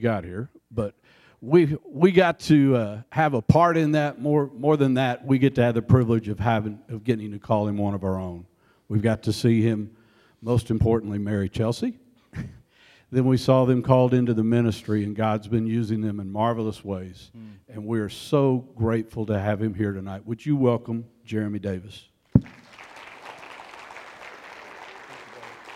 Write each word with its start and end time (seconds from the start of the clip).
got 0.00 0.24
here, 0.24 0.50
but 0.70 0.94
we 1.40 1.76
we 1.84 2.12
got 2.12 2.40
to 2.40 2.76
uh, 2.76 3.02
have 3.10 3.34
a 3.34 3.42
part 3.42 3.76
in 3.76 3.92
that. 3.92 4.20
More 4.20 4.50
more 4.54 4.76
than 4.76 4.94
that, 4.94 5.24
we 5.24 5.38
get 5.38 5.54
to 5.56 5.62
have 5.62 5.74
the 5.74 5.82
privilege 5.82 6.28
of 6.28 6.38
having 6.38 6.80
of 6.88 7.04
getting 7.04 7.32
to 7.32 7.38
call 7.38 7.68
him 7.68 7.76
one 7.76 7.94
of 7.94 8.04
our 8.04 8.18
own. 8.18 8.46
We've 8.88 9.02
got 9.02 9.22
to 9.24 9.32
see 9.32 9.62
him, 9.62 9.96
most 10.40 10.70
importantly, 10.70 11.18
marry 11.18 11.48
Chelsea. 11.48 11.98
then 13.10 13.24
we 13.24 13.36
saw 13.36 13.64
them 13.64 13.82
called 13.82 14.14
into 14.14 14.32
the 14.32 14.44
ministry, 14.44 15.04
and 15.04 15.16
God's 15.16 15.48
been 15.48 15.66
using 15.66 16.00
them 16.00 16.20
in 16.20 16.30
marvelous 16.30 16.84
ways. 16.84 17.30
Mm. 17.36 17.74
And 17.74 17.86
we 17.86 17.98
are 17.98 18.08
so 18.08 18.68
grateful 18.76 19.26
to 19.26 19.38
have 19.38 19.60
him 19.60 19.74
here 19.74 19.92
tonight. 19.92 20.24
Would 20.24 20.46
you 20.46 20.56
welcome 20.56 21.04
Jeremy 21.24 21.58
Davis? 21.58 22.04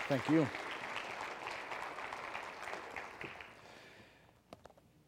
Thank 0.07 0.29
you. 0.29 0.47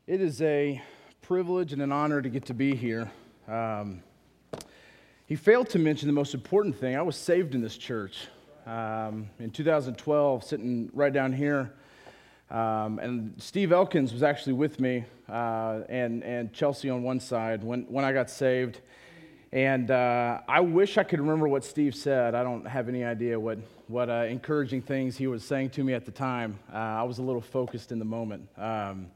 It 0.05 0.20
is 0.20 0.41
a 0.41 0.81
privilege 1.21 1.71
and 1.71 1.81
an 1.81 1.93
honor 1.93 2.21
to 2.21 2.27
get 2.27 2.48
to 2.48 2.53
be 2.53 2.75
here. 2.75 3.09
Um, 3.48 4.03
he 5.27 5.38
failed 5.38 5.70
to 5.70 5.80
mention 5.80 6.07
the 6.07 6.13
most 6.13 6.34
important 6.34 6.77
thing. 6.77 6.98
I 6.98 7.02
was 7.02 7.16
saved 7.16 7.55
in 7.55 7.61
this 7.61 7.77
church 7.77 8.27
um, 8.66 9.30
in 9.39 9.49
2012, 9.49 10.44
sitting 10.44 10.89
right 10.94 11.13
down 11.13 11.31
here. 11.31 11.71
Um, 12.52 12.99
and 12.99 13.34
Steve 13.38 13.71
Elkins 13.71 14.11
was 14.11 14.23
actually 14.23 14.52
with 14.52 14.81
me, 14.81 15.05
uh, 15.30 15.84
and, 15.88 16.22
and 16.25 16.52
Chelsea 16.52 16.89
on 16.89 17.02
one 17.02 17.22
side 17.22 17.63
when, 17.63 17.83
when 17.83 18.03
I 18.03 18.11
got 18.11 18.30
saved. 18.30 18.81
And 19.53 19.89
uh, 19.89 20.41
I 20.49 20.59
wish 20.59 20.97
I 20.97 21.03
could 21.03 21.22
remember 21.22 21.47
what 21.47 21.63
Steve 21.63 21.95
said. 21.95 22.35
I 22.35 22.44
don't 22.44 22.67
have 22.67 22.89
any 22.89 23.05
idea 23.05 23.39
what, 23.39 23.58
what 23.88 24.09
uh, 24.09 24.25
encouraging 24.27 24.81
things 24.81 25.16
he 25.16 25.27
was 25.27 25.45
saying 25.45 25.70
to 25.70 25.83
me 25.85 25.94
at 25.94 26.03
the 26.03 26.11
time. 26.11 26.59
Uh, 26.73 26.75
I 26.75 27.03
was 27.03 27.20
a 27.20 27.22
little 27.22 27.39
focused 27.39 27.94
in 27.94 27.99
the 27.99 28.05
moment. 28.05 28.49
Um, 28.58 29.08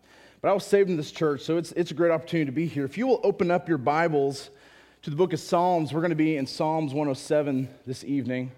but 0.47 0.51
I 0.51 0.53
was 0.53 0.65
saved 0.65 0.89
in 0.89 0.95
this 0.95 1.11
church, 1.11 1.41
so 1.41 1.57
it's, 1.57 1.73
it's 1.73 1.91
a 1.91 1.93
great 1.93 2.09
opportunity 2.09 2.45
to 2.45 2.53
be 2.53 2.67
here. 2.67 2.85
If 2.85 2.97
you 2.97 3.05
will 3.05 3.19
open 3.21 3.51
up 3.51 3.67
your 3.67 3.77
Bibles 3.77 4.49
to 5.01 5.09
the 5.09 5.15
book 5.17 5.33
of 5.33 5.41
Psalms, 5.41 5.91
we're 5.91 5.99
going 5.99 6.11
to 6.11 6.15
be 6.15 6.37
in 6.37 6.47
Psalms 6.47 6.93
107 6.93 7.67
this 7.85 8.05
evening. 8.05 8.53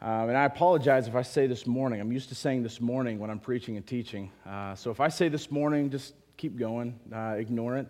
Um, 0.00 0.28
and 0.28 0.38
I 0.38 0.44
apologize 0.44 1.08
if 1.08 1.16
I 1.16 1.22
say 1.22 1.48
this 1.48 1.66
morning. 1.66 2.00
I'm 2.00 2.12
used 2.12 2.28
to 2.28 2.36
saying 2.36 2.62
this 2.62 2.80
morning 2.80 3.18
when 3.18 3.28
I'm 3.28 3.40
preaching 3.40 3.76
and 3.76 3.84
teaching. 3.84 4.30
Uh, 4.48 4.76
so 4.76 4.92
if 4.92 5.00
I 5.00 5.08
say 5.08 5.28
this 5.28 5.50
morning, 5.50 5.90
just 5.90 6.14
keep 6.36 6.56
going, 6.56 6.96
uh, 7.12 7.34
ignore 7.36 7.76
it. 7.76 7.88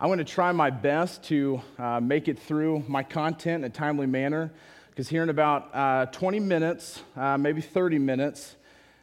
I'm 0.00 0.06
going 0.06 0.20
to 0.20 0.24
try 0.24 0.52
my 0.52 0.70
best 0.70 1.24
to 1.24 1.60
uh, 1.80 1.98
make 1.98 2.28
it 2.28 2.38
through 2.38 2.84
my 2.86 3.02
content 3.02 3.64
in 3.64 3.68
a 3.68 3.74
timely 3.74 4.06
manner 4.06 4.52
because 4.90 5.08
here 5.08 5.24
in 5.24 5.28
about 5.28 5.74
uh, 5.74 6.06
20 6.12 6.38
minutes, 6.38 7.02
uh, 7.16 7.36
maybe 7.36 7.62
30 7.62 7.98
minutes, 7.98 8.54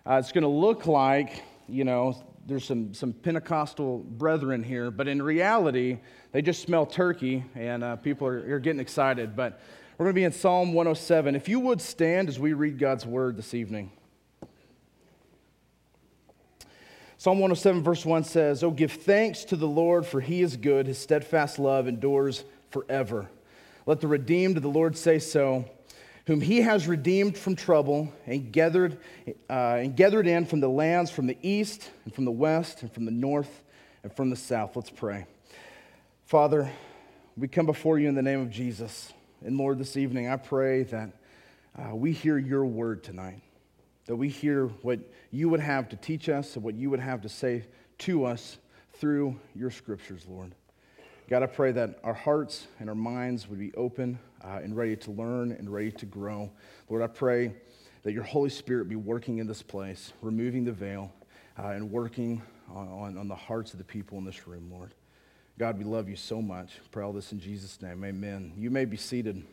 uh, 0.10 0.14
it's 0.14 0.32
going 0.32 0.44
to 0.44 0.48
look 0.48 0.88
like, 0.88 1.44
you 1.68 1.84
know, 1.84 2.16
there's 2.46 2.66
some, 2.66 2.94
some 2.94 3.14
Pentecostal 3.14 4.00
brethren 4.00 4.64
here, 4.64 4.92
but 4.92 5.08
in 5.08 5.22
reality, 5.22 6.00
they 6.32 6.42
just 6.42 6.62
smell 6.62 6.86
turkey 6.86 7.44
and 7.56 7.84
uh, 7.84 7.96
people 7.98 8.28
are, 8.28 8.56
are 8.56 8.60
getting 8.60 8.80
excited. 8.80 9.36
But 9.36 9.62
we're 9.98 10.06
going 10.06 10.16
to 10.16 10.20
be 10.20 10.26
in 10.26 10.32
Psalm 10.32 10.74
107. 10.74 11.36
If 11.36 11.48
you 11.48 11.60
would 11.60 11.82
stand 11.82 12.28
as 12.28 12.40
we 12.40 12.54
read 12.54 12.80
God's 12.80 13.06
word 13.06 13.38
this 13.38 13.54
evening. 13.54 13.92
Psalm 17.18 17.40
107, 17.40 17.84
verse 17.84 18.06
1 18.06 18.26
says, 18.26 18.64
Oh, 18.64 18.72
give 18.72 18.92
thanks 18.92 19.46
to 19.46 19.56
the 19.56 19.68
Lord, 19.68 20.06
for 20.06 20.20
he 20.20 20.42
is 20.42 20.58
good. 20.58 20.88
His 20.88 20.98
steadfast 20.98 21.58
love 21.58 21.88
endures 21.88 22.44
forever. 22.70 23.30
Let 23.86 24.02
the 24.02 24.08
redeemed 24.08 24.58
of 24.58 24.64
the 24.64 24.70
Lord 24.70 24.98
say 24.98 25.20
so 25.20 25.64
whom 26.26 26.40
he 26.40 26.62
has 26.62 26.88
redeemed 26.88 27.38
from 27.38 27.56
trouble 27.56 28.12
and 28.26 28.52
gathered, 28.52 28.98
uh, 29.50 29.78
and 29.80 29.96
gathered 29.96 30.28
in 30.28 30.46
from 30.46 30.60
the 30.60 30.70
lands 30.70 31.12
from 31.12 31.28
the 31.28 31.38
east 31.42 31.90
and 32.06 32.14
from 32.14 32.26
the 32.26 32.32
west 32.32 32.82
and 32.82 32.92
from 32.94 33.06
the 33.06 33.12
north 33.12 33.62
and 34.04 34.16
from 34.16 34.30
the 34.30 34.36
south. 34.36 34.76
Let's 34.76 34.90
pray. 34.90 35.26
Father, 36.26 36.72
we 37.36 37.48
come 37.48 37.66
before 37.66 38.00
you 38.00 38.08
in 38.08 38.16
the 38.16 38.22
name 38.22 38.40
of 38.40 38.50
Jesus. 38.50 39.12
And 39.46 39.58
Lord, 39.58 39.78
this 39.78 39.98
evening 39.98 40.30
I 40.30 40.38
pray 40.38 40.84
that 40.84 41.10
uh, 41.78 41.96
we 41.96 42.14
hear 42.14 42.38
your 42.38 42.66
word 42.66 43.04
tonight, 43.04 43.42
that 44.06 44.16
we 44.16 44.30
hear 44.30 44.68
what 44.82 45.00
you 45.32 45.50
would 45.50 45.60
have 45.60 45.90
to 45.90 45.96
teach 45.96 46.30
us 46.30 46.56
and 46.56 46.64
what 46.64 46.76
you 46.76 46.90
would 46.90 47.00
have 47.00 47.22
to 47.22 47.30
say 47.30 47.66
to 48.00 48.26
us 48.26 48.58
through 48.94 49.40
your 49.56 49.72
scriptures, 49.72 50.26
Lord. 50.30 50.54
God, 51.34 51.42
I 51.42 51.48
pray 51.48 51.72
that 51.72 51.98
our 52.04 52.14
hearts 52.14 52.68
and 52.80 52.88
our 52.88 52.94
minds 52.94 53.50
would 53.50 53.58
be 53.58 53.74
open 53.74 54.20
uh, 54.44 54.60
and 54.64 54.78
ready 54.78 54.96
to 54.98 55.10
learn 55.10 55.52
and 55.52 55.68
ready 55.68 55.92
to 55.92 56.06
grow. 56.06 56.52
Lord, 56.92 57.02
I 57.02 57.08
pray 57.08 57.56
that 58.04 58.12
your 58.12 58.22
Holy 58.22 58.52
Spirit 58.52 58.88
be 58.88 58.98
working 58.98 59.40
in 59.40 59.48
this 59.48 59.64
place, 59.64 60.14
removing 60.22 60.64
the 60.64 60.72
veil 60.72 61.12
uh, 61.58 61.70
and 61.70 61.90
working 61.90 62.44
on, 62.72 63.18
on 63.18 63.28
the 63.28 63.34
hearts 63.34 63.74
of 63.74 63.80
the 63.80 63.84
people 63.84 64.20
in 64.20 64.26
this 64.26 64.48
room, 64.48 64.70
Lord. 64.72 64.94
God, 65.58 65.80
we 65.80 65.84
love 65.86 66.08
you 66.08 66.16
so 66.16 66.40
much. 66.40 66.74
Pray 66.92 67.04
all 67.04 67.14
this 67.14 67.32
in 67.32 67.40
Jesus' 67.40 67.82
name. 67.82 68.04
Amen. 68.04 68.54
You 68.56 68.70
may 68.70 68.86
be 68.86 68.98
seated. 68.98 69.44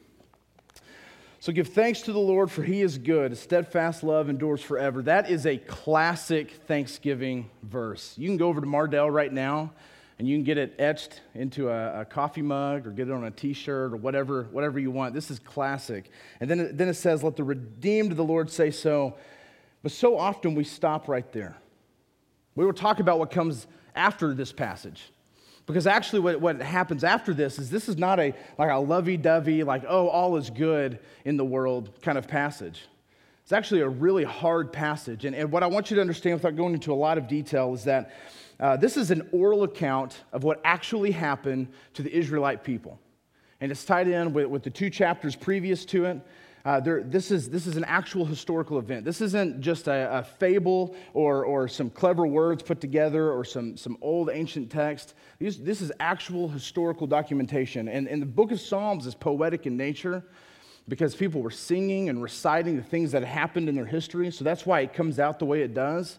So 1.39 1.51
give 1.51 1.69
thanks 1.69 2.03
to 2.03 2.13
the 2.13 2.19
Lord, 2.19 2.51
for 2.51 2.63
he 2.63 2.83
is 2.83 2.99
good. 2.99 3.31
His 3.31 3.41
steadfast 3.41 4.03
love 4.03 4.29
endures 4.29 4.61
forever. 4.61 5.01
That 5.01 5.31
is 5.31 5.47
a 5.47 5.57
classic 5.57 6.51
Thanksgiving 6.67 7.49
verse. 7.63 8.19
You 8.19 8.29
can 8.29 8.37
go 8.37 8.49
over 8.49 8.61
to 8.61 8.67
Mardel 8.67 9.11
right 9.11 9.33
now 9.33 9.73
and 10.21 10.29
you 10.29 10.37
can 10.37 10.45
get 10.45 10.59
it 10.59 10.75
etched 10.79 11.23
into 11.35 11.71
a, 11.71 12.03
a 12.03 12.05
coffee 12.05 12.43
mug 12.43 12.87
or 12.87 12.91
get 12.91 13.09
it 13.09 13.11
on 13.11 13.25
a 13.25 13.31
t-shirt 13.31 13.95
or 13.95 13.97
whatever, 13.97 14.49
whatever 14.53 14.79
you 14.79 14.91
want. 14.91 15.15
This 15.15 15.31
is 15.31 15.39
classic. 15.39 16.11
And 16.41 16.51
then, 16.51 16.77
then 16.77 16.89
it 16.91 16.95
says, 16.95 17.25
let 17.25 17.37
the 17.37 17.43
redeemed 17.43 18.11
of 18.11 18.19
the 18.19 18.25
Lord 18.25 18.51
say 18.51 18.71
so. 18.71 19.17
But 19.83 19.93
so 19.93 20.19
often 20.19 20.55
we 20.55 20.63
stop 20.63 21.09
right 21.09 21.33
there. 21.33 21.57
We 22.55 22.67
will 22.67 22.75
talk 22.75 23.01
about 23.01 23.19
what 23.19 23.31
comes 23.31 23.67
after 23.95 24.35
this 24.35 24.53
passage. 24.53 25.11
Because 25.65 25.87
actually, 25.87 26.21
what, 26.21 26.39
what 26.39 26.61
happens 26.61 27.03
after 27.03 27.33
this 27.33 27.59
is 27.59 27.71
this 27.71 27.89
is 27.89 27.97
not 27.97 28.21
a 28.21 28.35
like 28.59 28.71
a 28.71 28.77
lovey-dovey, 28.77 29.65
like, 29.65 29.85
oh, 29.89 30.09
all 30.09 30.37
is 30.37 30.51
good 30.51 30.99
in 31.25 31.39
the 31.39 31.47
world 31.47 31.99
kind 32.03 32.19
of 32.19 32.29
passage. 32.29 32.83
It's 33.43 33.53
actually 33.53 33.81
a 33.81 33.89
really 33.89 34.25
hard 34.25 34.71
passage. 34.71 35.25
And, 35.25 35.35
and 35.35 35.51
what 35.51 35.63
I 35.63 35.67
want 35.67 35.91
you 35.91 35.95
to 35.95 36.03
understand 36.03 36.35
without 36.35 36.57
going 36.57 36.75
into 36.75 36.93
a 36.93 36.95
lot 36.95 37.17
of 37.17 37.27
detail 37.27 37.73
is 37.73 37.85
that 37.85 38.13
uh, 38.61 38.77
this 38.77 38.97
is 38.97 39.11
an 39.11 39.29
oral 39.33 39.63
account 39.63 40.23
of 40.33 40.45
what 40.45 40.61
actually 40.65 41.11
happened 41.11 41.69
to 41.95 42.03
the 42.03 42.15
Israelite 42.15 42.63
people. 42.63 43.01
And 43.61 43.73
it's 43.73 43.85
tied 43.85 44.09
in 44.09 44.33
with, 44.33 44.47
with 44.47 44.63
the 44.63 44.71
two 44.71 44.91
chapters 44.91 45.35
previous 45.35 45.85
to 45.87 46.05
it. 46.05 46.21
Uh, 46.63 46.79
there, 46.79 47.03
this, 47.03 47.31
is, 47.31 47.49
this 47.49 47.67
is 47.67 47.79
an 47.79 47.85
actual 47.85 48.27
historical 48.27 48.79
event. 48.79 49.03
This 49.03 49.23
isn't 49.23 49.63
just 49.63 49.89
a, 49.89 50.19
a, 50.19 50.23
fable 50.23 50.95
or, 51.15 51.47
or 51.47 51.69
some 51.69 51.89
clever 51.89 52.27
words 52.27 52.63
put 52.63 52.83
together 52.83 53.31
or 53.31 53.47
some, 53.47 53.79
some 53.79 53.97
old 54.03 54.29
ancient 54.31 54.71
text. 54.71 55.15
These, 55.39 55.63
this 55.63 55.81
is 55.81 55.91
actual 56.01 56.49
historical 56.49 57.07
documentation. 57.07 57.89
And, 57.89 58.07
and 58.09 58.21
the 58.21 58.27
book 58.27 58.53
of 58.53 58.61
Psalms 58.61 59.07
is 59.07 59.15
poetic 59.15 59.67
in 59.67 59.79
nature 59.79 60.23
because 60.87 61.15
people 61.15 61.41
were 61.41 61.51
singing 61.51 62.11
and 62.11 62.23
reciting 62.23 62.77
the 62.77 62.83
things 62.83 63.13
that 63.13 63.25
happened 63.25 63.71
in 63.71 63.75
their 63.75 63.87
history. 63.87 64.31
So 64.31 64.45
that's 64.45 64.67
why 64.67 64.81
it 64.81 64.93
comes 64.93 65.19
out 65.19 65.39
the 65.39 65.47
way 65.47 65.63
it 65.63 65.73
does. 65.73 66.19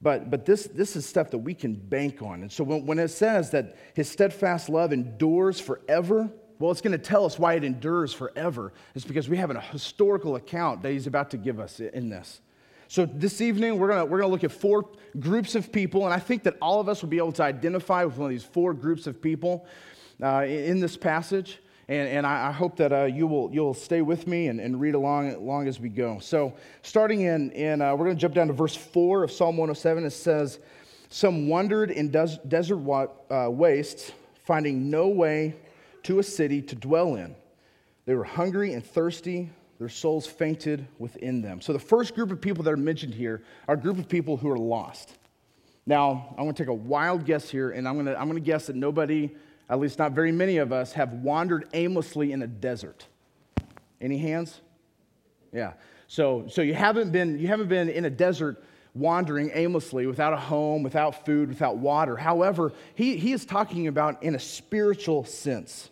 But, 0.00 0.30
but 0.30 0.46
this, 0.46 0.64
this 0.66 0.94
is 0.94 1.04
stuff 1.06 1.30
that 1.30 1.38
we 1.38 1.54
can 1.54 1.74
bank 1.74 2.22
on. 2.22 2.42
And 2.42 2.52
so 2.52 2.62
when, 2.62 2.86
when 2.86 2.98
it 2.98 3.08
says 3.08 3.50
that 3.50 3.76
his 3.94 4.08
steadfast 4.08 4.68
love 4.68 4.92
endures 4.92 5.58
forever, 5.58 6.30
well, 6.58 6.70
it's 6.70 6.80
going 6.80 6.92
to 6.92 6.98
tell 6.98 7.24
us 7.24 7.38
why 7.38 7.54
it 7.54 7.64
endures 7.64 8.12
forever. 8.12 8.72
It's 8.94 9.04
because 9.04 9.28
we 9.28 9.36
have 9.36 9.50
a 9.50 9.60
historical 9.60 10.36
account 10.36 10.82
that 10.82 10.92
he's 10.92 11.06
about 11.06 11.30
to 11.30 11.36
give 11.36 11.58
us 11.58 11.80
in 11.80 12.08
this. 12.08 12.40
So 12.90 13.04
this 13.04 13.40
evening, 13.40 13.78
we're 13.78 13.88
going 13.88 14.08
we're 14.08 14.20
to 14.20 14.26
look 14.26 14.44
at 14.44 14.52
four 14.52 14.88
groups 15.20 15.54
of 15.54 15.70
people, 15.70 16.06
and 16.06 16.14
I 16.14 16.18
think 16.18 16.42
that 16.44 16.56
all 16.62 16.80
of 16.80 16.88
us 16.88 17.02
will 17.02 17.10
be 17.10 17.18
able 17.18 17.32
to 17.32 17.42
identify 17.42 18.02
with 18.04 18.16
one 18.16 18.26
of 18.26 18.30
these 18.30 18.44
four 18.44 18.72
groups 18.72 19.06
of 19.06 19.20
people 19.20 19.66
uh, 20.22 20.46
in 20.48 20.80
this 20.80 20.96
passage. 20.96 21.60
And, 21.88 22.06
and 22.08 22.26
I, 22.26 22.48
I 22.48 22.52
hope 22.52 22.76
that 22.76 22.92
uh, 22.92 23.04
you 23.04 23.26
will 23.26 23.50
you'll 23.50 23.72
stay 23.72 24.02
with 24.02 24.26
me 24.26 24.48
and, 24.48 24.60
and 24.60 24.78
read 24.78 24.94
along, 24.94 25.32
along 25.32 25.68
as 25.68 25.80
we 25.80 25.88
go. 25.88 26.18
So, 26.18 26.52
starting 26.82 27.22
in, 27.22 27.50
in 27.52 27.80
uh, 27.80 27.96
we're 27.96 28.04
going 28.04 28.16
to 28.16 28.20
jump 28.20 28.34
down 28.34 28.48
to 28.48 28.52
verse 28.52 28.76
4 28.76 29.24
of 29.24 29.32
Psalm 29.32 29.56
107. 29.56 30.04
It 30.04 30.10
says, 30.10 30.58
Some 31.08 31.48
wandered 31.48 31.90
in 31.90 32.10
des- 32.10 32.38
desert 32.46 32.76
wa- 32.76 33.08
uh, 33.30 33.48
wastes, 33.50 34.12
finding 34.44 34.90
no 34.90 35.08
way 35.08 35.54
to 36.02 36.18
a 36.18 36.22
city 36.22 36.60
to 36.60 36.74
dwell 36.74 37.14
in. 37.14 37.34
They 38.04 38.14
were 38.14 38.24
hungry 38.24 38.74
and 38.74 38.84
thirsty. 38.84 39.50
Their 39.78 39.88
souls 39.88 40.26
fainted 40.26 40.86
within 40.98 41.40
them. 41.40 41.62
So, 41.62 41.72
the 41.72 41.78
first 41.78 42.14
group 42.14 42.30
of 42.30 42.38
people 42.38 42.64
that 42.64 42.72
are 42.72 42.76
mentioned 42.76 43.14
here 43.14 43.42
are 43.66 43.76
a 43.76 43.80
group 43.80 43.96
of 43.96 44.10
people 44.10 44.36
who 44.36 44.50
are 44.50 44.58
lost. 44.58 45.16
Now, 45.86 46.34
I'm 46.36 46.44
going 46.44 46.54
to 46.54 46.62
take 46.62 46.68
a 46.68 46.74
wild 46.74 47.24
guess 47.24 47.48
here, 47.48 47.70
and 47.70 47.88
I'm 47.88 47.94
going 47.94 48.04
to, 48.04 48.20
I'm 48.20 48.28
going 48.28 48.42
to 48.42 48.44
guess 48.44 48.66
that 48.66 48.76
nobody 48.76 49.30
at 49.68 49.78
least 49.78 49.98
not 49.98 50.12
very 50.12 50.32
many 50.32 50.58
of 50.58 50.72
us, 50.72 50.92
have 50.94 51.12
wandered 51.12 51.68
aimlessly 51.74 52.32
in 52.32 52.42
a 52.42 52.46
desert. 52.46 53.06
Any 54.00 54.18
hands? 54.18 54.60
Yeah. 55.52 55.74
So, 56.06 56.46
so 56.48 56.62
you, 56.62 56.74
haven't 56.74 57.10
been, 57.10 57.38
you 57.38 57.48
haven't 57.48 57.68
been 57.68 57.88
in 57.88 58.04
a 58.04 58.10
desert 58.10 58.64
wandering 58.94 59.50
aimlessly 59.54 60.06
without 60.06 60.32
a 60.32 60.38
home, 60.38 60.82
without 60.82 61.24
food, 61.26 61.48
without 61.48 61.76
water. 61.76 62.16
However, 62.16 62.72
he, 62.94 63.16
he 63.16 63.32
is 63.32 63.44
talking 63.44 63.86
about 63.86 64.22
in 64.22 64.34
a 64.34 64.38
spiritual 64.38 65.24
sense. 65.24 65.90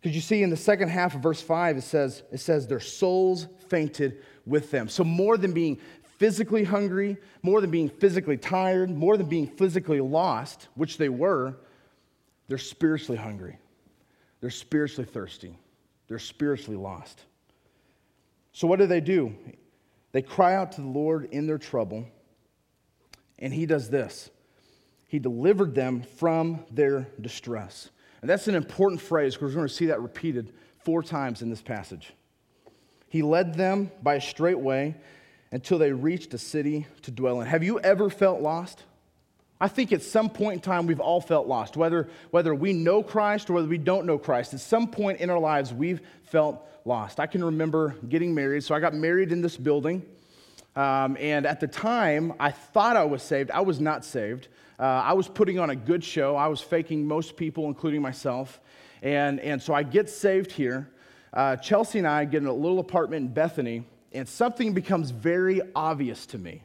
Because 0.00 0.14
you 0.14 0.22
see 0.22 0.42
in 0.42 0.48
the 0.48 0.56
second 0.56 0.88
half 0.88 1.14
of 1.14 1.20
verse 1.20 1.42
5, 1.42 1.76
it 1.76 1.82
says, 1.82 2.22
it 2.32 2.38
says, 2.38 2.66
their 2.66 2.80
souls 2.80 3.46
fainted 3.68 4.22
with 4.46 4.70
them. 4.70 4.88
So, 4.88 5.04
more 5.04 5.36
than 5.36 5.52
being 5.52 5.78
physically 6.16 6.64
hungry, 6.64 7.18
more 7.42 7.60
than 7.60 7.70
being 7.70 7.90
physically 7.90 8.38
tired, 8.38 8.90
more 8.90 9.16
than 9.18 9.26
being 9.26 9.46
physically 9.46 10.00
lost, 10.00 10.68
which 10.74 10.96
they 10.96 11.10
were, 11.10 11.56
they're 12.50 12.58
spiritually 12.58 13.16
hungry. 13.16 13.56
They're 14.40 14.50
spiritually 14.50 15.08
thirsty. 15.08 15.56
They're 16.08 16.18
spiritually 16.18 16.76
lost. 16.76 17.22
So, 18.50 18.66
what 18.66 18.80
do 18.80 18.88
they 18.88 19.00
do? 19.00 19.36
They 20.10 20.20
cry 20.20 20.56
out 20.56 20.72
to 20.72 20.80
the 20.80 20.88
Lord 20.88 21.28
in 21.30 21.46
their 21.46 21.58
trouble, 21.58 22.08
and 23.38 23.54
He 23.54 23.66
does 23.66 23.88
this 23.88 24.30
He 25.06 25.20
delivered 25.20 25.76
them 25.76 26.02
from 26.02 26.64
their 26.72 27.06
distress. 27.20 27.88
And 28.20 28.28
that's 28.28 28.48
an 28.48 28.56
important 28.56 29.00
phrase 29.00 29.34
because 29.34 29.52
we're 29.52 29.60
going 29.60 29.68
to 29.68 29.74
see 29.74 29.86
that 29.86 30.02
repeated 30.02 30.52
four 30.80 31.04
times 31.04 31.42
in 31.42 31.50
this 31.50 31.62
passage. 31.62 32.12
He 33.06 33.22
led 33.22 33.54
them 33.54 33.92
by 34.02 34.16
a 34.16 34.20
straight 34.20 34.58
way 34.58 34.96
until 35.52 35.78
they 35.78 35.92
reached 35.92 36.34
a 36.34 36.38
city 36.38 36.88
to 37.02 37.12
dwell 37.12 37.42
in. 37.42 37.46
Have 37.46 37.62
you 37.62 37.78
ever 37.78 38.10
felt 38.10 38.40
lost? 38.40 38.82
I 39.60 39.68
think 39.68 39.92
at 39.92 40.02
some 40.02 40.30
point 40.30 40.54
in 40.54 40.60
time 40.60 40.86
we've 40.86 41.00
all 41.00 41.20
felt 41.20 41.46
lost, 41.46 41.76
whether, 41.76 42.08
whether 42.30 42.54
we 42.54 42.72
know 42.72 43.02
Christ 43.02 43.50
or 43.50 43.54
whether 43.54 43.68
we 43.68 43.76
don't 43.76 44.06
know 44.06 44.16
Christ. 44.16 44.54
At 44.54 44.60
some 44.60 44.86
point 44.86 45.20
in 45.20 45.28
our 45.28 45.38
lives, 45.38 45.72
we've 45.72 46.00
felt 46.24 46.66
lost. 46.86 47.20
I 47.20 47.26
can 47.26 47.44
remember 47.44 47.94
getting 48.08 48.34
married. 48.34 48.64
So 48.64 48.74
I 48.74 48.80
got 48.80 48.94
married 48.94 49.32
in 49.32 49.42
this 49.42 49.58
building. 49.58 50.02
Um, 50.76 51.18
and 51.20 51.46
at 51.46 51.60
the 51.60 51.66
time, 51.66 52.32
I 52.40 52.52
thought 52.52 52.96
I 52.96 53.04
was 53.04 53.22
saved. 53.22 53.50
I 53.50 53.60
was 53.60 53.80
not 53.80 54.04
saved. 54.04 54.48
Uh, 54.78 54.84
I 54.84 55.12
was 55.12 55.28
putting 55.28 55.58
on 55.58 55.68
a 55.68 55.76
good 55.76 56.02
show. 56.02 56.36
I 56.36 56.46
was 56.46 56.62
faking 56.62 57.06
most 57.06 57.36
people, 57.36 57.66
including 57.66 58.00
myself. 58.00 58.60
And, 59.02 59.40
and 59.40 59.60
so 59.60 59.74
I 59.74 59.82
get 59.82 60.08
saved 60.08 60.52
here. 60.52 60.88
Uh, 61.34 61.56
Chelsea 61.56 61.98
and 61.98 62.08
I 62.08 62.24
get 62.24 62.38
in 62.38 62.48
a 62.48 62.52
little 62.52 62.78
apartment 62.78 63.26
in 63.26 63.32
Bethany, 63.34 63.84
and 64.12 64.26
something 64.26 64.72
becomes 64.72 65.10
very 65.10 65.60
obvious 65.74 66.24
to 66.26 66.38
me 66.38 66.62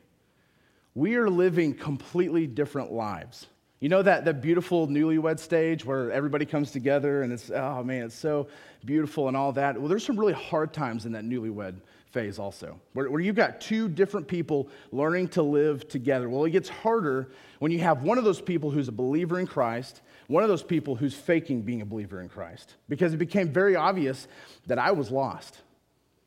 we 0.95 1.15
are 1.15 1.29
living 1.29 1.73
completely 1.73 2.47
different 2.47 2.91
lives. 2.91 3.47
You 3.81 3.89
know 3.89 4.01
that, 4.01 4.25
that 4.25 4.41
beautiful 4.41 4.87
newlywed 4.87 5.37
stage 5.37 5.85
where 5.85 6.09
everybody 6.09 6.45
comes 6.45 6.71
together 6.71 7.21
and 7.21 7.33
it's, 7.33 7.51
oh 7.51 7.83
man, 7.83 8.05
it's 8.05 8.15
so 8.15 8.47
beautiful 8.85 9.27
and 9.27 9.35
all 9.35 9.51
that? 9.51 9.77
Well, 9.77 9.89
there's 9.89 10.05
some 10.05 10.17
really 10.17 10.33
hard 10.33 10.73
times 10.73 11.05
in 11.05 11.11
that 11.11 11.25
newlywed 11.25 11.75
phase 12.11 12.39
also, 12.39 12.79
where, 12.93 13.11
where 13.11 13.19
you've 13.19 13.35
got 13.35 13.59
two 13.59 13.89
different 13.89 14.25
people 14.25 14.69
learning 14.93 15.27
to 15.27 15.43
live 15.43 15.87
together. 15.89 16.29
Well, 16.29 16.45
it 16.45 16.51
gets 16.51 16.69
harder 16.69 17.29
when 17.59 17.73
you 17.73 17.79
have 17.79 18.03
one 18.03 18.17
of 18.17 18.23
those 18.23 18.41
people 18.41 18.71
who's 18.71 18.87
a 18.87 18.93
believer 18.93 19.37
in 19.39 19.45
Christ, 19.45 20.01
one 20.27 20.41
of 20.41 20.49
those 20.49 20.63
people 20.63 20.95
who's 20.95 21.13
faking 21.13 21.63
being 21.63 21.81
a 21.81 21.85
believer 21.85 22.21
in 22.21 22.29
Christ, 22.29 22.75
because 22.87 23.13
it 23.13 23.17
became 23.17 23.49
very 23.49 23.75
obvious 23.75 24.29
that 24.67 24.79
I 24.79 24.91
was 24.91 25.11
lost 25.11 25.61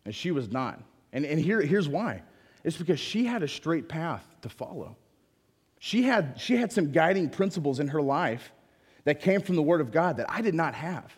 and 0.04 0.14
she 0.14 0.30
was 0.30 0.50
not. 0.50 0.80
And, 1.14 1.24
and 1.24 1.40
here, 1.40 1.62
here's 1.62 1.88
why 1.88 2.22
it's 2.68 2.76
because 2.76 3.00
she 3.00 3.24
had 3.24 3.42
a 3.42 3.48
straight 3.48 3.88
path 3.88 4.24
to 4.42 4.48
follow. 4.48 4.96
She 5.80 6.02
had, 6.02 6.40
she 6.40 6.56
had 6.56 6.72
some 6.72 6.92
guiding 6.92 7.30
principles 7.30 7.80
in 7.80 7.88
her 7.88 8.02
life 8.02 8.52
that 9.04 9.20
came 9.20 9.40
from 9.40 9.56
the 9.56 9.62
Word 9.62 9.80
of 9.80 9.90
God 9.90 10.18
that 10.18 10.26
I 10.28 10.42
did 10.42 10.54
not 10.54 10.74
have. 10.74 11.12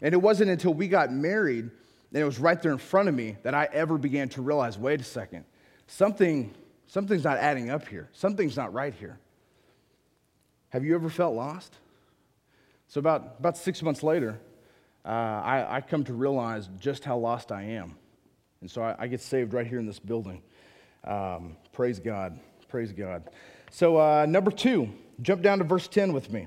And 0.00 0.14
it 0.14 0.16
wasn't 0.16 0.50
until 0.50 0.72
we 0.72 0.88
got 0.88 1.12
married 1.12 1.70
and 2.12 2.20
it 2.20 2.24
was 2.24 2.38
right 2.38 2.60
there 2.60 2.72
in 2.72 2.78
front 2.78 3.08
of 3.08 3.14
me 3.14 3.36
that 3.42 3.54
I 3.54 3.68
ever 3.72 3.96
began 3.96 4.28
to 4.30 4.42
realize 4.42 4.76
wait 4.76 5.00
a 5.00 5.04
second, 5.04 5.44
something, 5.86 6.52
something's 6.86 7.24
not 7.24 7.38
adding 7.38 7.70
up 7.70 7.86
here. 7.86 8.08
Something's 8.12 8.56
not 8.56 8.72
right 8.72 8.94
here. 8.94 9.18
Have 10.70 10.84
you 10.84 10.94
ever 10.94 11.08
felt 11.08 11.34
lost? 11.34 11.76
So, 12.88 12.98
about, 12.98 13.36
about 13.38 13.56
six 13.56 13.82
months 13.82 14.02
later, 14.02 14.40
uh, 15.04 15.08
I, 15.08 15.76
I, 15.76 15.80
come 15.80 16.02
to 16.04 16.12
realize 16.12 16.68
just 16.80 17.04
how 17.04 17.16
lost 17.16 17.52
I 17.52 17.62
am. 17.62 17.96
And 18.60 18.70
so 18.70 18.82
I, 18.82 18.94
I 18.98 19.06
get 19.06 19.20
saved 19.20 19.54
right 19.54 19.66
here 19.66 19.78
in 19.78 19.86
this 19.86 19.98
building. 19.98 20.42
Um, 21.04 21.56
praise 21.72 21.98
God. 21.98 22.38
Praise 22.68 22.92
God. 22.92 23.24
So, 23.70 23.96
uh, 23.96 24.26
number 24.26 24.50
two, 24.50 24.90
jump 25.22 25.42
down 25.42 25.58
to 25.58 25.64
verse 25.64 25.88
10 25.88 26.12
with 26.12 26.30
me. 26.30 26.46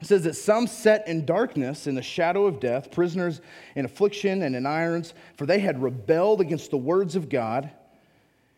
It 0.00 0.06
says 0.06 0.24
that 0.24 0.34
some 0.34 0.66
sat 0.66 1.06
in 1.06 1.26
darkness 1.26 1.86
in 1.86 1.94
the 1.94 2.02
shadow 2.02 2.46
of 2.46 2.58
death, 2.58 2.90
prisoners 2.90 3.42
in 3.76 3.84
affliction 3.84 4.42
and 4.42 4.56
in 4.56 4.64
irons, 4.64 5.12
for 5.36 5.44
they 5.44 5.58
had 5.58 5.82
rebelled 5.82 6.40
against 6.40 6.70
the 6.70 6.78
words 6.78 7.16
of 7.16 7.28
God 7.28 7.70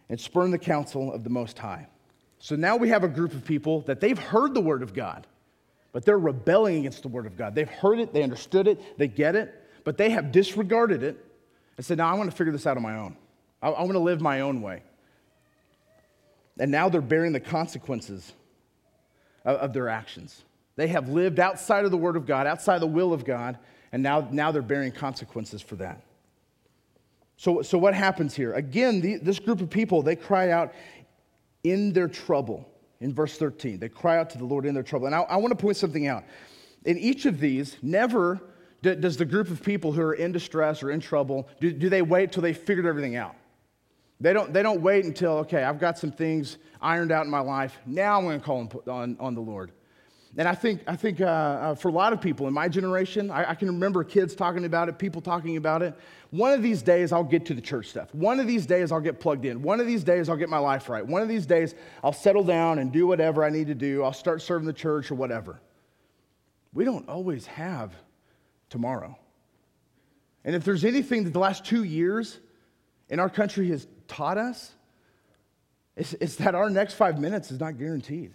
and 0.09 0.21
spurned 0.21 0.53
the 0.53 0.59
counsel 0.59 1.13
of 1.13 1.25
the 1.25 1.31
Most 1.31 1.59
High. 1.59 1.89
So 2.39 2.55
now 2.55 2.77
we 2.77 2.89
have 2.91 3.03
a 3.03 3.09
group 3.09 3.33
of 3.35 3.45
people 3.45 3.81
that 3.83 4.01
they've 4.01 4.19
heard 4.19 4.55
the 4.55 4.61
word 4.61 4.83
of 4.83 4.95
God, 4.95 5.27
but 5.91 6.05
they're 6.05 6.19
rebelling 6.19 6.79
against 6.79 7.03
the 7.03 7.09
word 7.09 7.27
of 7.27 7.37
God. 7.37 7.55
They've 7.55 7.69
heard 7.69 7.99
it, 7.99 8.13
they 8.13 8.23
understood 8.23 8.69
it, 8.69 8.99
they 8.99 9.09
get 9.09 9.35
it, 9.35 9.69
but 9.85 9.97
they 9.97 10.11
have 10.11 10.31
disregarded 10.31 11.03
it 11.03 11.25
and 11.77 11.85
said, 11.85 11.99
Now 11.99 12.09
I 12.09 12.15
want 12.15 12.31
to 12.31 12.37
figure 12.37 12.53
this 12.53 12.67
out 12.67 12.77
on 12.77 12.83
my 12.83 12.97
own. 12.97 13.17
I, 13.61 13.69
I 13.69 13.81
want 13.83 13.93
to 13.93 13.99
live 14.01 14.21
my 14.21 14.41
own 14.41 14.61
way. 14.61 14.83
And 16.59 16.71
now 16.71 16.89
they're 16.89 17.01
bearing 17.01 17.33
the 17.33 17.41
consequences 17.41 18.33
of, 19.45 19.57
of 19.57 19.73
their 19.73 19.89
actions. 19.89 20.43
They 20.77 20.89
have 20.89 21.09
lived 21.09 21.39
outside 21.39 21.85
of 21.85 21.91
the 21.91 21.97
Word 21.97 22.17
of 22.17 22.27
God, 22.27 22.47
outside 22.47 22.79
the 22.79 22.87
will 22.87 23.13
of 23.13 23.25
God, 23.25 23.59
and 23.93 24.03
now, 24.03 24.27
now 24.31 24.51
they're 24.51 24.63
bearing 24.63 24.93
consequences 24.93 25.61
for 25.61 25.77
that. 25.77 26.03
So, 27.37 27.63
so 27.63 27.77
what 27.77 27.95
happens 27.95 28.35
here? 28.35 28.55
Again, 28.55 29.01
the, 29.01 29.17
this 29.17 29.39
group 29.39 29.61
of 29.61 29.69
people, 29.69 30.03
they 30.03 30.17
cry 30.17 30.51
out 30.51 30.73
in 31.65 31.93
their 31.93 32.09
trouble. 32.09 32.69
In 33.01 33.13
verse 33.13 33.37
13, 33.37 33.79
they 33.79 33.89
cry 33.89 34.19
out 34.19 34.31
to 34.31 34.39
the 34.39 34.45
Lord 34.45 34.65
in 34.65 34.75
their 34.75 34.83
trouble. 34.83 35.07
And 35.07 35.15
I, 35.15 35.23
I 35.23 35.37
want 35.37 35.51
to 35.51 35.61
point 35.61 35.77
something 35.77 36.07
out. 36.07 36.25
In 36.85 36.97
each 36.99 37.27
of 37.27 37.41
these, 37.41 37.77
never 37.83 38.41
does 38.83 39.17
the 39.17 39.25
group 39.25 39.49
of 39.51 39.63
people 39.63 39.93
who 39.93 40.03
are 40.03 40.15
in 40.15 40.33
distress 40.33 40.83
or 40.83 40.91
in 40.91 41.01
trouble, 41.01 41.49
do, 41.61 41.73
do 41.73 41.89
they 41.89 42.03
wait 42.03 42.33
till 42.33 42.43
they 42.43 42.53
figured 42.53 42.85
everything 42.85 43.17
out? 43.17 43.37
They 44.21 44.33
don't, 44.33 44.53
they 44.53 44.63
don't 44.63 44.81
wait 44.81 45.05
until, 45.05 45.33
okay, 45.39 45.65
I've 45.65 45.81
got 45.81 45.99
some 45.99 46.13
things 46.13 46.59
ironed 46.81 47.11
out 47.11 47.25
in 47.25 47.31
my 47.31 47.41
life. 47.41 47.79
Now 47.87 48.19
I'm 48.19 48.25
going 48.25 48.39
to 48.39 48.45
call 48.45 48.71
on, 48.89 49.17
on, 49.19 49.35
the 49.35 49.41
Lord. 49.41 49.73
And 50.37 50.47
I 50.47 50.55
think, 50.55 50.83
I 50.87 50.95
think 50.95 51.21
uh, 51.21 51.25
uh, 51.25 51.75
for 51.75 51.89
a 51.89 51.93
lot 51.93 52.13
of 52.13 52.21
people 52.21 52.47
in 52.47 52.55
my 52.55 52.69
generation, 52.69 53.33
I, 53.33 53.51
I, 53.51 53.55
can 53.57 53.67
remember 53.67 54.05
kids 54.05 54.37
talking 54.37 54.65
about 54.65 54.89
it, 54.89 54.97
people 54.97 55.21
talking 55.21 55.57
about 55.57 55.83
it. 55.83 55.95
One 56.31 56.53
of 56.53 56.63
these 56.63 56.83
days, 56.83 57.13
I'll 57.13 57.25
get 57.25 57.45
to 57.47 57.55
the 57.55 57.61
church 57.61 57.89
stuff. 57.89 58.15
One 58.15 58.39
of 58.39 58.47
these 58.47 58.65
days, 58.65 58.93
I'll 58.93 59.01
get 59.01 59.19
plugged 59.19 59.45
in. 59.45 59.61
One 59.61 59.81
of 59.81 59.87
these 59.89 60.05
days, 60.05 60.29
I'll 60.29 60.37
get 60.37 60.49
my 60.49 60.59
life 60.59 60.89
right. 60.89 61.05
One 61.05 61.21
of 61.21 61.29
these 61.29 61.45
days, 61.45 61.75
I'll 62.05 62.13
settle 62.13 62.45
down 62.45 62.79
and 62.79 62.93
do 62.93 63.09
whatever 63.09 63.45
I 63.45 63.51
need 63.51 63.67
to 63.67 63.75
do. 63.75 64.05
I'll 64.05 64.13
start 64.13 64.41
serving 64.41 64.67
the 64.67 64.73
church 64.73 65.11
or 65.11 65.17
whatever. 65.17 65.61
We 66.73 66.85
don't 66.85 67.09
always 67.09 67.45
have 67.47 67.93
tomorrow. 68.73 69.17
And 70.45 70.57
if 70.57 70.65
there's 70.65 70.85
anything 70.85 71.23
that 71.25 71.33
the 71.33 71.39
last 71.39 71.65
two 71.65 71.85
years 71.85 72.39
in 73.09 73.21
our 73.21 73.31
country 73.31 73.69
has 73.69 73.87
taught 74.09 74.39
us 74.39 74.73
is, 75.95 76.15
is 76.15 76.37
that 76.37 76.57
our 76.57 76.69
next 76.69 76.95
five 76.95 77.21
minutes 77.21 77.53
is 77.53 77.61
not 77.61 77.79
guaranteed. 77.79 78.33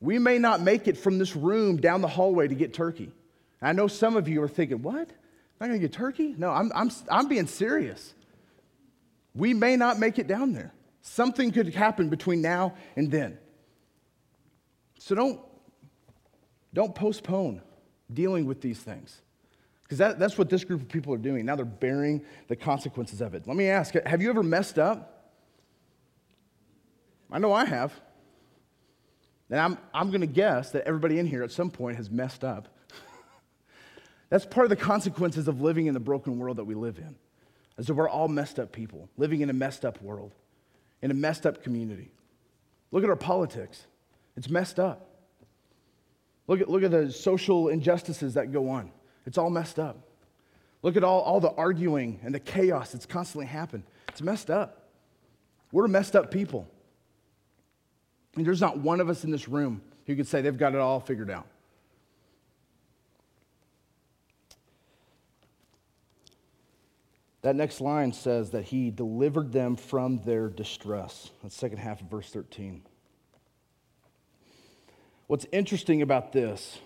We 0.00 0.20
may 0.20 0.38
not 0.38 0.60
make 0.60 0.86
it 0.86 0.96
from 0.96 1.18
this 1.18 1.34
room 1.34 1.78
down 1.78 2.02
the 2.02 2.08
hallway 2.08 2.46
to 2.46 2.54
get 2.54 2.72
turkey. 2.72 3.10
I 3.60 3.72
know 3.72 3.88
some 3.88 4.16
of 4.16 4.28
you 4.28 4.40
are 4.42 4.48
thinking, 4.48 4.82
what? 4.82 5.08
Am 5.08 5.08
I 5.60 5.66
going 5.66 5.80
to 5.80 5.88
get 5.88 5.92
turkey? 5.92 6.36
No, 6.38 6.50
I'm, 6.50 6.70
I'm, 6.72 6.90
I'm 7.10 7.26
being 7.26 7.48
serious. 7.48 8.14
We 9.34 9.54
may 9.54 9.74
not 9.74 9.98
make 9.98 10.20
it 10.20 10.28
down 10.28 10.52
there. 10.52 10.72
Something 11.00 11.50
could 11.50 11.74
happen 11.74 12.10
between 12.10 12.42
now 12.42 12.74
and 12.94 13.10
then. 13.10 13.38
So 15.00 15.16
don't, 15.16 15.40
don't 16.74 16.94
postpone 16.94 17.62
dealing 18.12 18.46
with 18.46 18.60
these 18.60 18.78
things. 18.78 19.20
Because 19.82 19.98
that, 19.98 20.18
that's 20.18 20.36
what 20.36 20.50
this 20.50 20.64
group 20.64 20.82
of 20.82 20.88
people 20.88 21.14
are 21.14 21.18
doing. 21.18 21.46
Now 21.46 21.56
they're 21.56 21.64
bearing 21.64 22.22
the 22.48 22.56
consequences 22.56 23.20
of 23.20 23.34
it. 23.34 23.46
Let 23.46 23.56
me 23.56 23.68
ask 23.68 23.94
have 23.94 24.20
you 24.20 24.28
ever 24.28 24.42
messed 24.42 24.78
up? 24.78 25.32
I 27.30 27.38
know 27.38 27.52
I 27.52 27.64
have. 27.64 27.92
And 29.50 29.58
I'm, 29.58 29.78
I'm 29.94 30.10
going 30.10 30.20
to 30.20 30.26
guess 30.26 30.72
that 30.72 30.84
everybody 30.84 31.18
in 31.18 31.26
here 31.26 31.42
at 31.42 31.50
some 31.50 31.70
point 31.70 31.96
has 31.96 32.10
messed 32.10 32.44
up. 32.44 32.68
that's 34.28 34.44
part 34.44 34.66
of 34.66 34.70
the 34.70 34.76
consequences 34.76 35.48
of 35.48 35.62
living 35.62 35.86
in 35.86 35.94
the 35.94 36.00
broken 36.00 36.38
world 36.38 36.58
that 36.58 36.64
we 36.64 36.74
live 36.74 36.98
in. 36.98 37.16
As 37.78 37.86
though 37.86 37.94
we're 37.94 38.08
all 38.08 38.28
messed 38.28 38.58
up 38.58 38.72
people, 38.72 39.08
living 39.16 39.40
in 39.40 39.48
a 39.48 39.54
messed 39.54 39.84
up 39.84 40.02
world, 40.02 40.34
in 41.00 41.10
a 41.10 41.14
messed 41.14 41.46
up 41.46 41.62
community. 41.62 42.10
Look 42.90 43.04
at 43.04 43.10
our 43.10 43.16
politics, 43.16 43.86
it's 44.36 44.50
messed 44.50 44.78
up. 44.78 45.07
Look 46.48 46.62
at, 46.62 46.68
look 46.68 46.82
at 46.82 46.90
the 46.90 47.12
social 47.12 47.68
injustices 47.68 48.34
that 48.34 48.50
go 48.50 48.70
on. 48.70 48.90
It's 49.26 49.38
all 49.38 49.50
messed 49.50 49.78
up. 49.78 49.98
Look 50.82 50.96
at 50.96 51.04
all, 51.04 51.20
all 51.20 51.40
the 51.40 51.52
arguing 51.52 52.20
and 52.22 52.34
the 52.34 52.40
chaos 52.40 52.92
that's 52.92 53.06
constantly 53.06 53.46
happened. 53.46 53.84
It's 54.08 54.22
messed 54.22 54.50
up. 54.50 54.88
We're 55.70 55.88
messed 55.88 56.16
up 56.16 56.30
people. 56.30 56.66
And 58.34 58.46
there's 58.46 58.60
not 58.60 58.78
one 58.78 59.00
of 59.00 59.10
us 59.10 59.24
in 59.24 59.30
this 59.30 59.48
room 59.48 59.82
who 60.06 60.16
could 60.16 60.26
say 60.26 60.40
they've 60.40 60.56
got 60.56 60.74
it 60.74 60.80
all 60.80 61.00
figured 61.00 61.30
out. 61.30 61.46
That 67.42 67.56
next 67.56 67.80
line 67.80 68.12
says 68.12 68.50
that 68.50 68.64
he 68.64 68.90
delivered 68.90 69.52
them 69.52 69.76
from 69.76 70.18
their 70.18 70.48
distress. 70.48 71.30
That's 71.42 71.54
second 71.54 71.78
half 71.78 72.00
of 72.00 72.08
verse 72.08 72.30
13. 72.30 72.82
What's 75.28 75.46
interesting 75.52 76.02
about 76.02 76.32
this 76.32 76.78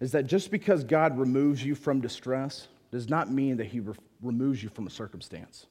is 0.00 0.12
that 0.12 0.26
just 0.26 0.50
because 0.50 0.84
God 0.84 1.18
removes 1.18 1.64
you 1.64 1.74
from 1.74 2.00
distress 2.00 2.68
does 2.90 3.08
not 3.08 3.30
mean 3.30 3.56
that 3.56 3.66
He 3.66 3.80
re- 3.80 3.94
removes 4.20 4.62
you 4.62 4.68
from 4.68 4.86
a 4.86 4.90
circumstance. 4.90 5.66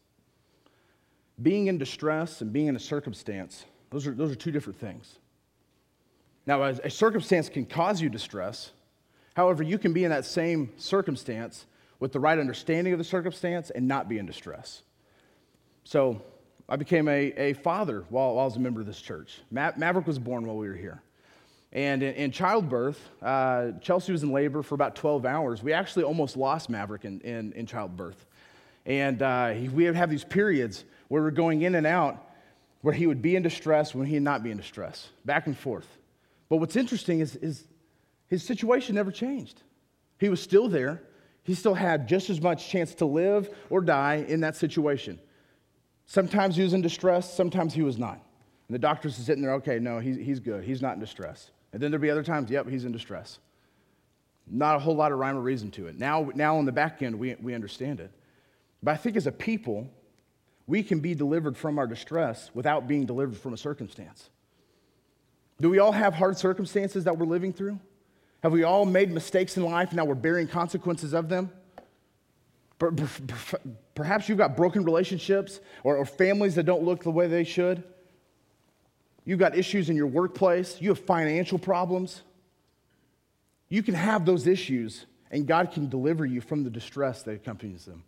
being 1.41 1.67
in 1.67 1.77
distress 1.77 2.41
and 2.41 2.51
being 2.51 2.67
in 2.67 2.75
a 2.75 2.79
circumstance, 2.79 3.65
those 3.91 4.07
are, 4.07 4.11
those 4.11 4.31
are 4.31 4.35
two 4.35 4.51
different 4.51 4.79
things. 4.79 5.19
Now, 6.47 6.63
a, 6.63 6.69
a 6.69 6.89
circumstance 6.89 7.47
can 7.49 7.65
cause 7.65 8.01
you 8.01 8.09
distress. 8.09 8.71
However, 9.35 9.61
you 9.61 9.77
can 9.77 9.93
be 9.93 10.03
in 10.03 10.09
that 10.09 10.25
same 10.25 10.71
circumstance 10.77 11.65
with 11.99 12.11
the 12.11 12.19
right 12.19 12.39
understanding 12.39 12.93
of 12.93 12.99
the 12.99 13.05
circumstance 13.05 13.69
and 13.69 13.87
not 13.87 14.07
be 14.09 14.17
in 14.17 14.25
distress. 14.25 14.81
So, 15.83 16.21
I 16.69 16.75
became 16.75 17.07
a, 17.07 17.33
a 17.37 17.53
father 17.53 18.03
while, 18.09 18.35
while 18.35 18.43
I 18.43 18.45
was 18.45 18.55
a 18.55 18.59
member 18.59 18.81
of 18.81 18.87
this 18.87 18.99
church. 19.01 19.39
Ma- 19.51 19.71
Maverick 19.77 20.07
was 20.07 20.19
born 20.19 20.45
while 20.45 20.57
we 20.57 20.67
were 20.67 20.75
here. 20.75 21.01
And 21.73 22.01
in, 22.01 22.13
in 22.15 22.31
childbirth, 22.31 22.99
uh, 23.21 23.71
Chelsea 23.81 24.11
was 24.11 24.23
in 24.23 24.31
labor 24.31 24.63
for 24.63 24.75
about 24.75 24.95
12 24.95 25.25
hours. 25.25 25.61
We 25.61 25.73
actually 25.73 26.03
almost 26.03 26.37
lost 26.37 26.69
Maverick 26.69 27.05
in, 27.05 27.19
in, 27.21 27.51
in 27.53 27.65
childbirth. 27.65 28.25
And 28.85 29.21
uh, 29.21 29.53
we 29.55 29.85
would 29.85 29.95
have 29.95 30.09
these 30.09 30.23
periods 30.23 30.85
where 31.09 31.21
we're 31.21 31.31
going 31.31 31.63
in 31.63 31.75
and 31.75 31.85
out 31.85 32.23
where 32.81 32.93
he 32.93 33.05
would 33.05 33.21
be 33.21 33.35
in 33.35 33.43
distress 33.43 33.93
when 33.93 34.07
he'd 34.07 34.21
not 34.21 34.43
be 34.43 34.51
in 34.51 34.57
distress, 34.57 35.09
back 35.25 35.47
and 35.47 35.57
forth. 35.57 35.87
But 36.49 36.57
what's 36.57 36.75
interesting 36.75 37.19
is, 37.19 37.35
is 37.35 37.65
his 38.27 38.43
situation 38.43 38.95
never 38.95 39.11
changed. 39.11 39.61
He 40.19 40.29
was 40.29 40.41
still 40.41 40.69
there. 40.69 41.01
He 41.43 41.53
still 41.53 41.73
had 41.73 42.07
just 42.07 42.29
as 42.29 42.41
much 42.41 42.69
chance 42.69 42.95
to 42.95 43.05
live 43.05 43.49
or 43.69 43.81
die 43.81 44.25
in 44.27 44.41
that 44.41 44.55
situation. 44.55 45.19
Sometimes 46.05 46.55
he 46.55 46.63
was 46.63 46.73
in 46.73 46.81
distress, 46.81 47.33
sometimes 47.33 47.73
he 47.73 47.81
was 47.81 47.97
not. 47.97 48.21
And 48.67 48.75
the 48.75 48.79
doctors 48.79 49.15
sitting 49.15 49.41
there, 49.41 49.53
okay, 49.55 49.79
no, 49.79 49.99
he's, 49.99 50.17
he's 50.17 50.39
good. 50.39 50.63
He's 50.63 50.81
not 50.81 50.95
in 50.95 50.99
distress. 50.99 51.51
And 51.73 51.81
then 51.81 51.91
there'd 51.91 52.01
be 52.01 52.09
other 52.09 52.23
times, 52.23 52.49
yep, 52.49 52.67
he's 52.67 52.85
in 52.85 52.91
distress. 52.91 53.39
Not 54.49 54.75
a 54.75 54.79
whole 54.79 54.95
lot 54.95 55.11
of 55.11 55.19
rhyme 55.19 55.37
or 55.37 55.41
reason 55.41 55.71
to 55.71 55.87
it. 55.87 55.97
Now, 55.97 56.31
now 56.35 56.57
on 56.57 56.65
the 56.65 56.71
back 56.71 57.01
end, 57.01 57.17
we, 57.17 57.35
we 57.35 57.53
understand 57.53 57.99
it. 57.99 58.11
But 58.83 58.91
I 58.91 58.97
think 58.97 59.15
as 59.15 59.27
a 59.27 59.31
people, 59.31 59.89
we 60.67 60.83
can 60.83 60.99
be 60.99 61.15
delivered 61.15 61.57
from 61.57 61.79
our 61.79 61.87
distress 61.87 62.51
without 62.53 62.87
being 62.87 63.05
delivered 63.05 63.37
from 63.37 63.53
a 63.53 63.57
circumstance. 63.57 64.29
Do 65.59 65.69
we 65.69 65.79
all 65.79 65.91
have 65.91 66.13
hard 66.13 66.37
circumstances 66.37 67.05
that 67.05 67.17
we're 67.17 67.25
living 67.25 67.51
through? 67.51 67.79
Have 68.43 68.51
we 68.51 68.63
all 68.63 68.85
made 68.85 69.11
mistakes 69.11 69.57
in 69.57 69.63
life 69.63 69.89
and 69.89 69.97
now 69.97 70.05
we're 70.05 70.15
bearing 70.15 70.47
consequences 70.47 71.13
of 71.13 71.29
them? 71.29 71.51
Perhaps 73.95 74.29
you've 74.29 74.37
got 74.37 74.55
broken 74.55 74.83
relationships 74.83 75.59
or, 75.83 76.05
families 76.05 76.53
that 76.55 76.63
don't 76.63 76.83
look 76.83 77.03
the 77.03 77.11
way 77.11 77.27
they 77.27 77.43
should. 77.43 77.83
You've 79.27 79.39
got 79.39 79.57
issues 79.57 79.89
in 79.89 79.97
your 79.97 80.07
workplace. 80.07 80.77
You 80.79 80.87
have 80.87 80.99
financial 80.99 81.59
problems. 81.59 82.21
You 83.67 83.83
can 83.83 83.93
have 83.93 84.25
those 84.25 84.47
issues, 84.47 85.05
and 85.29 85.45
God 85.45 85.73
can 85.73 85.89
deliver 85.89 86.25
you 86.25 86.39
from 86.39 86.63
the 86.63 86.69
distress 86.69 87.23
that 87.23 87.35
accompanies 87.35 87.83
them. 87.83 88.03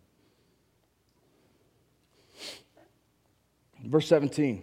Verse 3.84 4.08
17 4.08 4.62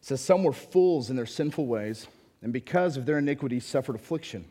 says, 0.00 0.22
Some 0.22 0.42
were 0.42 0.54
fools 0.54 1.10
in 1.10 1.16
their 1.16 1.26
sinful 1.26 1.66
ways, 1.66 2.06
and 2.40 2.50
because 2.50 2.96
of 2.96 3.04
their 3.04 3.18
iniquities 3.18 3.66
suffered 3.66 3.94
affliction. 3.96 4.46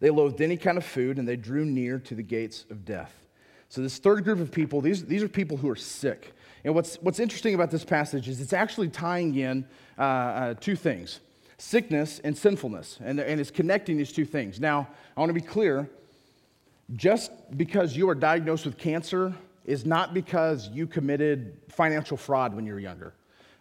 They 0.00 0.10
loathed 0.10 0.40
any 0.40 0.56
kind 0.56 0.78
of 0.78 0.84
food, 0.84 1.16
and 1.16 1.28
they 1.28 1.36
drew 1.36 1.64
near 1.64 2.00
to 2.00 2.16
the 2.16 2.24
gates 2.24 2.64
of 2.70 2.84
death. 2.84 3.14
So, 3.68 3.82
this 3.82 3.98
third 3.98 4.24
group 4.24 4.40
of 4.40 4.50
people, 4.50 4.80
these, 4.80 5.04
these 5.04 5.22
are 5.22 5.28
people 5.28 5.56
who 5.56 5.70
are 5.70 5.76
sick. 5.76 6.34
And 6.66 6.74
what's, 6.74 6.96
what's 6.96 7.20
interesting 7.20 7.54
about 7.54 7.70
this 7.70 7.84
passage 7.84 8.28
is 8.28 8.40
it's 8.40 8.52
actually 8.52 8.88
tying 8.88 9.36
in 9.36 9.64
uh, 9.96 10.02
uh, 10.02 10.54
two 10.54 10.74
things 10.74 11.20
sickness 11.58 12.20
and 12.22 12.36
sinfulness, 12.36 12.98
and, 13.02 13.18
and 13.18 13.40
it's 13.40 13.50
connecting 13.50 13.96
these 13.96 14.12
two 14.12 14.26
things. 14.26 14.60
Now, 14.60 14.88
I 15.16 15.20
want 15.20 15.30
to 15.30 15.34
be 15.34 15.40
clear 15.40 15.88
just 16.94 17.30
because 17.56 17.96
you 17.96 18.10
are 18.10 18.14
diagnosed 18.14 18.66
with 18.66 18.76
cancer 18.76 19.32
is 19.64 19.86
not 19.86 20.12
because 20.12 20.68
you 20.68 20.86
committed 20.86 21.56
financial 21.70 22.18
fraud 22.18 22.52
when 22.52 22.66
you 22.66 22.74
were 22.74 22.80
younger. 22.80 23.14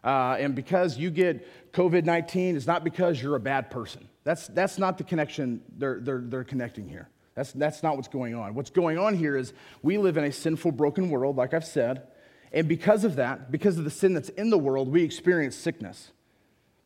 Uh, 0.03 0.35
and 0.37 0.53
because 0.55 0.97
you 0.97 1.09
get 1.09 1.71
COVID 1.71 2.03
19, 2.03 2.55
is 2.57 2.67
not 2.67 2.83
because 2.83 3.21
you're 3.21 3.35
a 3.35 3.39
bad 3.39 3.69
person. 3.69 4.09
That's, 4.23 4.47
that's 4.47 4.77
not 4.77 4.97
the 4.97 5.03
connection 5.05 5.61
they're, 5.77 5.99
they're, 6.01 6.21
they're 6.21 6.43
connecting 6.43 6.89
here. 6.89 7.07
That's, 7.35 7.51
that's 7.53 7.83
not 7.83 7.95
what's 7.97 8.07
going 8.07 8.33
on. 8.33 8.55
What's 8.55 8.71
going 8.71 8.97
on 8.97 9.13
here 9.13 9.37
is 9.37 9.53
we 9.83 9.99
live 9.99 10.17
in 10.17 10.23
a 10.23 10.31
sinful, 10.31 10.71
broken 10.71 11.09
world, 11.09 11.37
like 11.37 11.53
I've 11.53 11.65
said. 11.65 12.07
And 12.55 12.69
because 12.69 13.03
of 13.03 13.17
that, 13.17 13.51
because 13.51 13.77
of 13.77 13.83
the 13.83 13.91
sin 13.91 14.13
that's 14.13 14.29
in 14.29 14.49
the 14.49 14.57
world, 14.57 14.87
we 14.87 15.03
experience 15.03 15.57
sickness. 15.57 16.11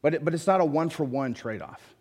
But, 0.01 0.15
it, 0.15 0.25
but 0.25 0.33
it's 0.33 0.47
not 0.47 0.61
a 0.61 0.65
one 0.65 0.89
for 0.89 1.03
one 1.03 1.35
trade 1.35 1.61
off. 1.61 1.95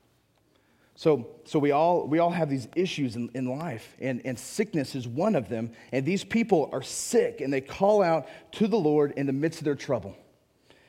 So, 0.95 1.29
so 1.45 1.59
we, 1.59 1.71
all, 1.71 2.09
we 2.09 2.19
all 2.19 2.31
have 2.31 2.49
these 2.49 2.67
issues 2.75 3.15
in, 3.15 3.31
in 3.35 3.45
life, 3.45 3.95
and, 4.01 4.23
and 4.25 4.37
sickness 4.37 4.95
is 4.95 5.07
one 5.07 5.37
of 5.37 5.49
them. 5.49 5.71
And 5.93 6.05
these 6.05 6.25
people 6.25 6.71
are 6.73 6.83
sick, 6.83 7.43
and 7.43 7.53
they 7.53 7.61
call 7.61 8.03
out 8.03 8.27
to 8.53 8.67
the 8.67 8.79
Lord 8.79 9.13
in 9.17 9.27
the 9.27 9.33
midst 9.33 9.61
of 9.61 9.65
their 9.65 9.77
trouble. 9.77 10.17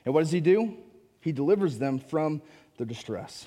And 0.04 0.14
what 0.14 0.22
does 0.22 0.32
He 0.32 0.40
do? 0.40 0.74
He 1.20 1.32
delivers 1.32 1.78
them 1.78 1.98
from 1.98 2.40
their 2.78 2.86
distress. 2.86 3.46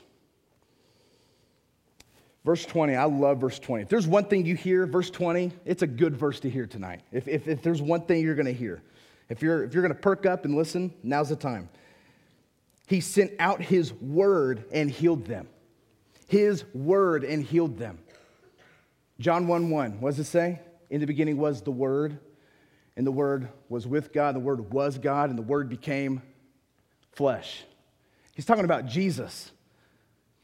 Verse 2.45 2.65
20, 2.65 2.95
I 2.95 3.05
love 3.05 3.39
verse 3.39 3.57
20. 3.57 3.83
If 3.83 3.89
there's 3.89 4.07
one 4.07 4.25
thing 4.25 4.45
you 4.45 4.55
hear, 4.55 4.85
verse 4.85 5.09
20, 5.09 5.51
it's 5.65 5.81
a 5.81 5.87
good 5.87 6.15
verse 6.15 6.39
to 6.41 6.49
hear 6.49 6.67
tonight. 6.67 7.01
If, 7.11 7.27
if, 7.27 7.47
if 7.47 7.63
there's 7.63 7.81
one 7.81 8.01
thing 8.01 8.21
you're 8.21 8.35
going 8.35 8.45
to 8.45 8.53
hear, 8.53 8.83
if 9.29 9.41
you're, 9.41 9.63
if 9.63 9.73
you're 9.73 9.83
going 9.83 9.93
to 9.93 9.99
perk 9.99 10.25
up 10.25 10.45
and 10.45 10.55
listen, 10.55 10.93
now's 11.03 11.29
the 11.29 11.35
time. 11.35 11.69
He 12.87 12.99
sent 12.99 13.31
out 13.39 13.61
His 13.61 13.93
word 13.93 14.65
and 14.71 14.89
healed 14.89 15.25
them 15.25 15.47
his 16.33 16.65
word 16.73 17.23
and 17.23 17.43
healed 17.43 17.77
them. 17.77 17.99
John 19.19 19.47
1 19.47 19.69
1, 19.69 20.01
what 20.01 20.11
does 20.11 20.19
it 20.19 20.29
say? 20.29 20.61
In 20.89 20.99
the 20.99 21.05
beginning 21.05 21.37
was 21.37 21.61
the 21.61 21.71
Word, 21.71 22.17
and 22.97 23.05
the 23.05 23.11
Word 23.11 23.49
was 23.69 23.85
with 23.85 24.11
God, 24.11 24.33
the 24.33 24.39
Word 24.39 24.73
was 24.73 24.97
God, 24.97 25.29
and 25.29 25.37
the 25.37 25.43
Word 25.43 25.69
became 25.69 26.23
flesh. 27.11 27.63
He's 28.33 28.45
talking 28.45 28.65
about 28.65 28.87
Jesus. 28.87 29.51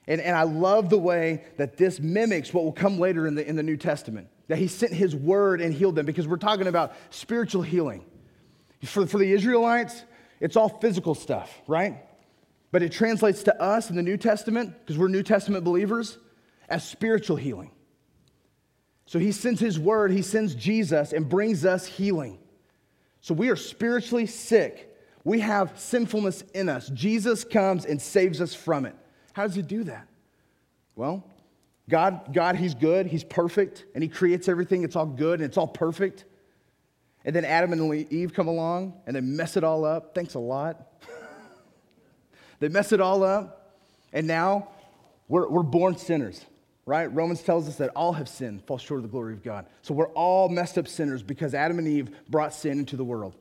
And, 0.07 0.21
and 0.21 0.36
I 0.36 0.43
love 0.43 0.91
the 0.91 0.98
way 1.00 1.43
that 1.57 1.77
this 1.77 2.00
mimics 2.00 2.53
what 2.53 2.63
will 2.63 2.71
come 2.71 3.00
later 3.00 3.25
in 3.25 3.33
the, 3.33 3.48
in 3.48 3.55
the 3.55 3.63
New 3.63 3.77
Testament 3.77 4.27
that 4.48 4.57
he 4.57 4.67
sent 4.67 4.91
his 4.91 5.15
word 5.15 5.62
and 5.62 5.71
healed 5.71 5.95
them 5.95 6.07
because 6.07 6.27
we're 6.27 6.38
talking 6.38 6.65
about 6.65 6.93
spiritual 7.12 7.62
healing. 7.62 8.03
For, 8.83 9.05
for 9.05 9.17
the 9.17 9.31
Israelites, 9.31 10.03
it's 10.39 10.55
all 10.55 10.69
physical 10.69 11.15
stuff, 11.15 11.62
right? 11.67 11.98
But 12.71 12.83
it 12.83 12.91
translates 12.91 13.43
to 13.43 13.62
us 13.62 13.89
in 13.89 13.95
the 13.95 14.03
New 14.03 14.17
Testament, 14.17 14.74
because 14.79 14.98
we're 14.98 15.07
New 15.07 15.24
Testament 15.24 15.63
believers, 15.63 16.17
as 16.69 16.88
spiritual 16.88 17.36
healing. 17.36 17.71
So 19.05 19.17
he 19.17 19.31
sends 19.31 19.59
his 19.59 19.79
word, 19.79 20.12
he 20.12 20.21
sends 20.21 20.53
Jesus 20.53 21.13
and 21.13 21.27
brings 21.27 21.65
us 21.65 21.86
healing. 21.86 22.39
So 23.21 23.33
we 23.33 23.50
are 23.50 23.55
spiritually 23.55 24.27
sick. 24.27 24.95
We 25.24 25.39
have 25.39 25.77
sinfulness 25.77 26.43
in 26.53 26.69
us. 26.69 26.89
Jesus 26.89 27.43
comes 27.43 27.86
and 27.86 28.01
saves 28.01 28.39
us 28.39 28.53
from 28.53 28.86
it. 28.86 28.95
How 29.33 29.48
does 29.48 29.55
he 29.55 29.62
do 29.62 29.83
that? 29.86 30.07
Well, 30.95 31.25
God, 31.89 32.33
God, 32.33 32.55
he's 32.55 32.75
good, 32.75 33.07
he's 33.07 33.24
perfect, 33.24 33.86
and 33.95 34.03
he 34.03 34.09
creates 34.09 34.48
everything. 34.48 34.83
It's 34.83 34.95
all 34.95 35.07
good 35.07 35.39
and 35.39 35.48
it's 35.50 35.57
all 35.57 35.67
perfect. 35.67 36.25
And 37.25 37.35
then 37.35 37.45
Adam 37.45 37.73
and 37.73 38.11
Eve 38.11 38.33
come 38.33 38.47
along 38.47 38.93
and 39.05 39.15
they 39.15 39.21
mess 39.21 39.57
it 39.57 39.63
all 39.63 39.85
up. 39.85 40.15
Thanks 40.15 40.35
a 40.35 40.39
lot. 40.39 40.85
They 42.59 42.67
mess 42.67 42.91
it 42.91 42.99
all 42.99 43.23
up, 43.23 43.77
and 44.11 44.27
now 44.27 44.67
we're, 45.29 45.47
we're 45.47 45.63
born 45.63 45.95
sinners, 45.97 46.45
right? 46.85 47.05
Romans 47.05 47.41
tells 47.41 47.69
us 47.69 47.77
that 47.77 47.89
all 47.95 48.11
have 48.13 48.27
sinned, 48.27 48.65
fall 48.65 48.77
short 48.77 48.97
of 48.97 49.03
the 49.03 49.09
glory 49.09 49.33
of 49.33 49.43
God. 49.43 49.65
So 49.81 49.93
we're 49.93 50.09
all 50.09 50.49
messed 50.49 50.77
up 50.77 50.88
sinners 50.88 51.23
because 51.23 51.53
Adam 51.53 51.79
and 51.79 51.88
Eve 51.88 52.09
brought 52.27 52.53
sin 52.53 52.79
into 52.79 52.97
the 52.97 53.03
world. 53.05 53.35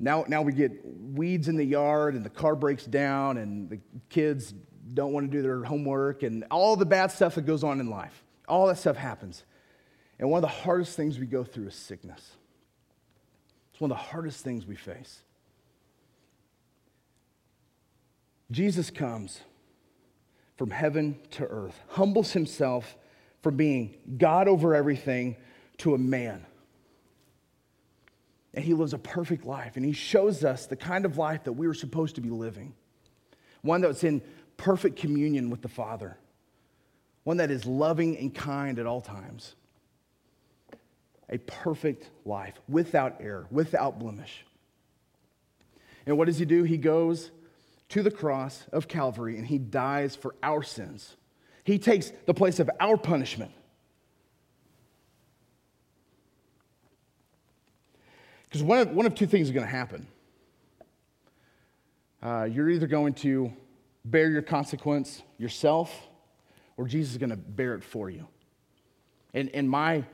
Now, 0.00 0.24
now 0.28 0.42
we 0.42 0.52
get 0.52 0.72
weeds 0.84 1.48
in 1.48 1.56
the 1.56 1.64
yard, 1.64 2.14
and 2.14 2.24
the 2.24 2.30
car 2.30 2.56
breaks 2.56 2.84
down, 2.84 3.36
and 3.36 3.68
the 3.68 3.80
kids 4.08 4.54
don't 4.94 5.12
want 5.12 5.30
to 5.30 5.36
do 5.36 5.42
their 5.42 5.62
homework, 5.62 6.22
and 6.22 6.44
all 6.50 6.76
the 6.76 6.86
bad 6.86 7.10
stuff 7.10 7.34
that 7.34 7.42
goes 7.42 7.62
on 7.62 7.80
in 7.80 7.90
life. 7.90 8.24
All 8.48 8.66
that 8.68 8.78
stuff 8.78 8.96
happens. 8.96 9.44
And 10.18 10.30
one 10.30 10.38
of 10.38 10.42
the 10.42 10.56
hardest 10.56 10.96
things 10.96 11.18
we 11.18 11.26
go 11.26 11.44
through 11.44 11.68
is 11.68 11.74
sickness. 11.74 12.32
It's 13.72 13.80
one 13.80 13.90
of 13.90 13.96
the 13.96 14.02
hardest 14.02 14.44
things 14.44 14.66
we 14.66 14.76
face. 14.76 15.22
Jesus 18.50 18.90
comes 18.90 19.40
from 20.56 20.70
heaven 20.70 21.18
to 21.32 21.44
earth, 21.44 21.80
humbles 21.88 22.32
himself 22.32 22.96
from 23.42 23.56
being 23.56 23.94
God 24.16 24.46
over 24.46 24.74
everything 24.74 25.36
to 25.78 25.94
a 25.94 25.98
man. 25.98 26.46
And 28.54 28.64
he 28.64 28.72
lives 28.72 28.94
a 28.94 28.98
perfect 28.98 29.44
life, 29.44 29.76
and 29.76 29.84
he 29.84 29.92
shows 29.92 30.44
us 30.44 30.66
the 30.66 30.76
kind 30.76 31.04
of 31.04 31.18
life 31.18 31.44
that 31.44 31.54
we 31.54 31.66
were 31.66 31.74
supposed 31.74 32.14
to 32.14 32.20
be 32.20 32.30
living 32.30 32.74
one 33.64 33.80
that's 33.80 34.04
in 34.04 34.22
perfect 34.56 34.96
communion 34.96 35.50
with 35.50 35.62
the 35.62 35.68
Father, 35.68 36.16
one 37.24 37.38
that 37.38 37.50
is 37.50 37.64
loving 37.64 38.16
and 38.18 38.32
kind 38.32 38.78
at 38.78 38.86
all 38.86 39.00
times. 39.00 39.56
A 41.30 41.38
perfect 41.38 42.10
life 42.24 42.54
without 42.68 43.16
error, 43.20 43.46
without 43.50 43.98
blemish. 43.98 44.44
And 46.06 46.18
what 46.18 46.26
does 46.26 46.38
he 46.38 46.44
do? 46.44 46.64
He 46.64 46.76
goes 46.76 47.30
to 47.90 48.02
the 48.02 48.10
cross 48.10 48.64
of 48.72 48.88
Calvary 48.88 49.38
and 49.38 49.46
he 49.46 49.58
dies 49.58 50.16
for 50.16 50.34
our 50.42 50.62
sins. 50.62 51.16
He 51.64 51.78
takes 51.78 52.12
the 52.26 52.34
place 52.34 52.60
of 52.60 52.70
our 52.78 52.96
punishment. 52.96 53.52
Because 58.44 58.62
one 58.62 58.78
of, 58.78 58.90
one 58.90 59.06
of 59.06 59.14
two 59.14 59.26
things 59.26 59.48
is 59.48 59.52
going 59.52 59.66
to 59.66 59.72
happen. 59.72 60.06
Uh, 62.22 62.44
you're 62.44 62.70
either 62.70 62.86
going 62.86 63.14
to 63.14 63.52
bear 64.04 64.30
your 64.30 64.42
consequence 64.42 65.22
yourself, 65.38 65.92
or 66.76 66.86
Jesus 66.86 67.12
is 67.12 67.18
going 67.18 67.30
to 67.30 67.36
bear 67.36 67.74
it 67.74 67.82
for 67.82 68.10
you. 68.10 68.26
And, 69.32 69.50
and 69.54 69.68
my, 69.68 70.04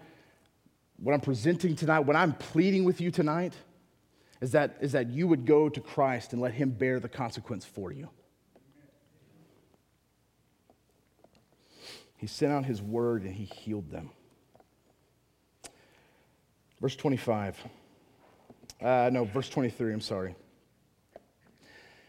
what 1.00 1.14
I'm 1.14 1.21
presenting 1.21 1.75
tonight, 1.75 2.00
what 2.00 2.16
I'm 2.16 2.35
pleading 2.35 2.85
with 2.85 3.00
you 3.00 3.11
tonight, 3.11 3.54
is 4.40 4.52
that, 4.52 4.76
is 4.80 4.92
that 4.92 5.09
you 5.09 5.26
would 5.26 5.47
go 5.47 5.69
to 5.69 5.80
Christ 5.80 6.33
and 6.33 6.40
let 6.40 6.52
Him 6.52 6.71
bear 6.71 7.00
the 7.00 7.09
consequence 7.09 7.64
for 7.64 7.92
you. 7.92 8.09
He 12.16 12.26
sent 12.26 12.52
out 12.52 12.64
His 12.64 12.83
word 12.83 13.23
and 13.23 13.35
He 13.35 13.45
healed 13.45 13.90
them. 13.90 14.11
Verse 16.80 16.97
25. 16.97 17.59
Uh, 18.83 19.11
no, 19.12 19.25
verse 19.25 19.49
23, 19.49 19.92
I'm 19.92 20.00
sorry. 20.00 20.35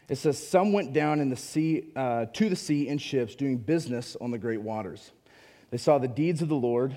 It 0.08 0.16
says, 0.16 0.46
Some 0.46 0.72
went 0.72 0.92
down 0.92 1.20
in 1.20 1.28
the 1.30 1.36
sea, 1.36 1.84
uh, 1.96 2.26
to 2.26 2.48
the 2.48 2.56
sea 2.56 2.88
in 2.88 2.98
ships, 2.98 3.34
doing 3.34 3.58
business 3.58 4.16
on 4.20 4.30
the 4.30 4.38
great 4.38 4.60
waters. 4.60 5.12
They 5.70 5.78
saw 5.78 5.98
the 5.98 6.08
deeds 6.08 6.42
of 6.42 6.48
the 6.48 6.56
Lord, 6.56 6.94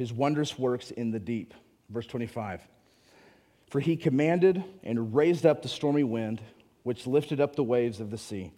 his 0.00 0.14
wondrous 0.14 0.58
works 0.58 0.90
in 0.92 1.10
the 1.10 1.18
deep. 1.18 1.52
Verse 1.90 2.06
25. 2.06 2.66
For 3.68 3.80
he 3.80 3.98
commanded 3.98 4.64
and 4.82 5.14
raised 5.14 5.44
up 5.44 5.60
the 5.60 5.68
stormy 5.68 6.04
wind, 6.04 6.40
which 6.84 7.06
lifted 7.06 7.38
up 7.38 7.54
the 7.54 7.62
waves 7.62 8.00
of 8.00 8.10
the 8.10 8.16
sea. 8.16 8.50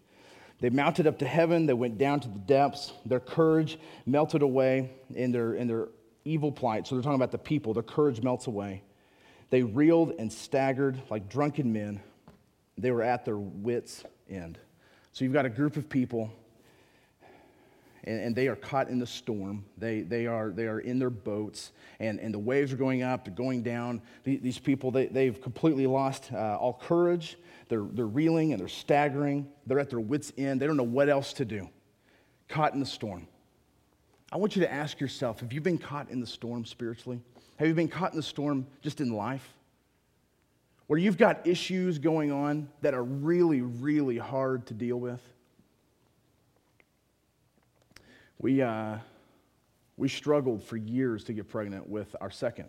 They 0.60 0.70
mounted 0.70 1.08
up 1.08 1.18
to 1.18 1.26
heaven, 1.26 1.66
they 1.66 1.72
went 1.72 1.98
down 1.98 2.20
to 2.20 2.28
the 2.28 2.38
depths. 2.38 2.92
Their 3.04 3.18
courage 3.18 3.76
melted 4.06 4.42
away 4.42 4.92
in 5.16 5.32
their, 5.32 5.54
in 5.54 5.66
their 5.66 5.88
evil 6.24 6.52
plight. 6.52 6.86
So 6.86 6.94
they're 6.94 7.02
talking 7.02 7.16
about 7.16 7.32
the 7.32 7.38
people, 7.38 7.74
their 7.74 7.82
courage 7.82 8.22
melts 8.22 8.46
away. 8.46 8.84
They 9.50 9.64
reeled 9.64 10.12
and 10.20 10.32
staggered 10.32 11.02
like 11.10 11.28
drunken 11.28 11.72
men. 11.72 12.00
They 12.78 12.92
were 12.92 13.02
at 13.02 13.24
their 13.24 13.36
wits' 13.38 14.04
end. 14.30 14.60
So 15.10 15.24
you've 15.24 15.34
got 15.34 15.44
a 15.44 15.50
group 15.50 15.76
of 15.76 15.88
people, 15.88 16.32
and, 18.04 18.20
and, 18.20 18.36
they 18.36 18.48
are 18.48 18.56
caught 18.56 18.88
in 18.88 18.98
the 18.98 19.06
storm. 19.06 19.64
They, 19.78 20.00
they, 20.00 20.26
are, 20.26 20.50
they 20.50 20.66
are 20.66 20.80
in 20.80 20.98
their 20.98 21.10
boats, 21.10 21.72
and, 22.00 22.18
and 22.18 22.34
the 22.34 22.38
waves 22.38 22.72
are 22.72 22.76
going 22.76 23.02
up, 23.02 23.24
they're 23.24 23.34
going 23.34 23.62
down. 23.62 24.02
These 24.24 24.58
people, 24.58 24.90
they, 24.90 25.06
they've 25.06 25.40
completely 25.40 25.86
lost 25.86 26.32
uh, 26.32 26.56
all 26.58 26.74
courage. 26.82 27.38
They're, 27.68 27.86
they're 27.92 28.06
reeling 28.06 28.52
and 28.52 28.60
they're 28.60 28.68
staggering. 28.68 29.48
They're 29.66 29.78
at 29.78 29.90
their 29.90 30.00
wits' 30.00 30.32
end. 30.36 30.60
They 30.60 30.66
don't 30.66 30.76
know 30.76 30.82
what 30.82 31.08
else 31.08 31.32
to 31.34 31.44
do. 31.44 31.68
Caught 32.48 32.74
in 32.74 32.80
the 32.80 32.86
storm. 32.86 33.26
I 34.32 34.36
want 34.36 34.56
you 34.56 34.62
to 34.62 34.72
ask 34.72 34.98
yourself 34.98 35.40
have 35.40 35.52
you 35.52 35.60
been 35.60 35.78
caught 35.78 36.10
in 36.10 36.20
the 36.20 36.26
storm 36.26 36.64
spiritually? 36.64 37.20
Have 37.56 37.68
you 37.68 37.74
been 37.74 37.88
caught 37.88 38.12
in 38.12 38.16
the 38.16 38.22
storm 38.22 38.66
just 38.80 39.00
in 39.00 39.12
life? 39.12 39.46
Where 40.86 40.98
you've 40.98 41.16
got 41.16 41.46
issues 41.46 41.98
going 41.98 42.32
on 42.32 42.68
that 42.80 42.92
are 42.92 43.04
really, 43.04 43.60
really 43.60 44.18
hard 44.18 44.66
to 44.66 44.74
deal 44.74 44.98
with? 44.98 45.20
We, 48.42 48.60
uh, 48.60 48.96
we 49.96 50.08
struggled 50.08 50.64
for 50.64 50.76
years 50.76 51.22
to 51.24 51.32
get 51.32 51.48
pregnant 51.48 51.88
with 51.88 52.14
our 52.20 52.30
second. 52.30 52.68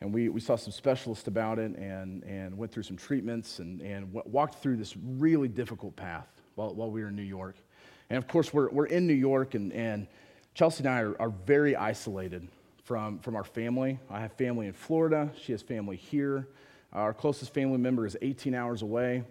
And 0.00 0.14
we, 0.14 0.30
we 0.30 0.40
saw 0.40 0.56
some 0.56 0.72
specialists 0.72 1.28
about 1.28 1.58
it 1.58 1.76
and, 1.76 2.24
and 2.24 2.56
went 2.56 2.72
through 2.72 2.84
some 2.84 2.96
treatments 2.96 3.58
and, 3.58 3.82
and 3.82 4.10
walked 4.24 4.62
through 4.62 4.78
this 4.78 4.96
really 4.96 5.48
difficult 5.48 5.96
path 5.96 6.28
while, 6.54 6.74
while 6.74 6.90
we 6.90 7.02
were 7.02 7.08
in 7.08 7.16
New 7.16 7.22
York. 7.22 7.56
And 8.08 8.16
of 8.16 8.26
course, 8.26 8.54
we're, 8.54 8.70
we're 8.70 8.86
in 8.86 9.06
New 9.06 9.12
York, 9.12 9.54
and, 9.54 9.70
and 9.70 10.06
Chelsea 10.54 10.82
and 10.82 10.88
I 10.88 11.00
are, 11.02 11.20
are 11.20 11.30
very 11.44 11.76
isolated 11.76 12.48
from, 12.84 13.18
from 13.18 13.36
our 13.36 13.44
family. 13.44 13.98
I 14.08 14.20
have 14.20 14.32
family 14.32 14.66
in 14.66 14.72
Florida, 14.72 15.30
she 15.38 15.52
has 15.52 15.60
family 15.60 15.96
here. 15.96 16.48
Our 16.94 17.12
closest 17.12 17.52
family 17.52 17.76
member 17.76 18.06
is 18.06 18.16
18 18.22 18.54
hours 18.54 18.80
away. 18.80 19.24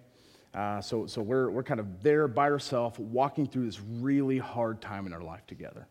Uh, 0.58 0.82
so 0.82 1.06
so 1.06 1.22
we're, 1.22 1.52
we're 1.52 1.62
kind 1.62 1.80
of 1.80 2.02
there 2.02 2.28
by 2.28 2.50
ourselves, 2.50 2.98
walking 2.98 3.46
through 3.46 3.68
this 3.68 3.80
really 3.80 4.40
hard 4.40 4.82
time 4.82 5.06
in 5.06 5.14
our 5.14 5.22
life 5.22 5.46
together. 5.46 5.88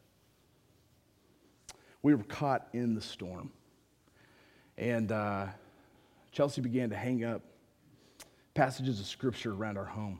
We 2.03 2.17
were 2.17 2.25
caught 2.25 2.67
in 2.73 2.97
the 2.97 3.01
storm. 3.01 3.53
And 4.77 5.13
uh, 5.13 5.47
Chelsea 6.33 6.63
began 6.63 6.91
to 6.91 6.97
hang 6.97 7.23
up 7.23 7.43
passages 8.55 8.99
of 8.99 9.07
scripture 9.07 9.53
around 9.53 9.79
our 9.79 9.85
home 9.85 10.19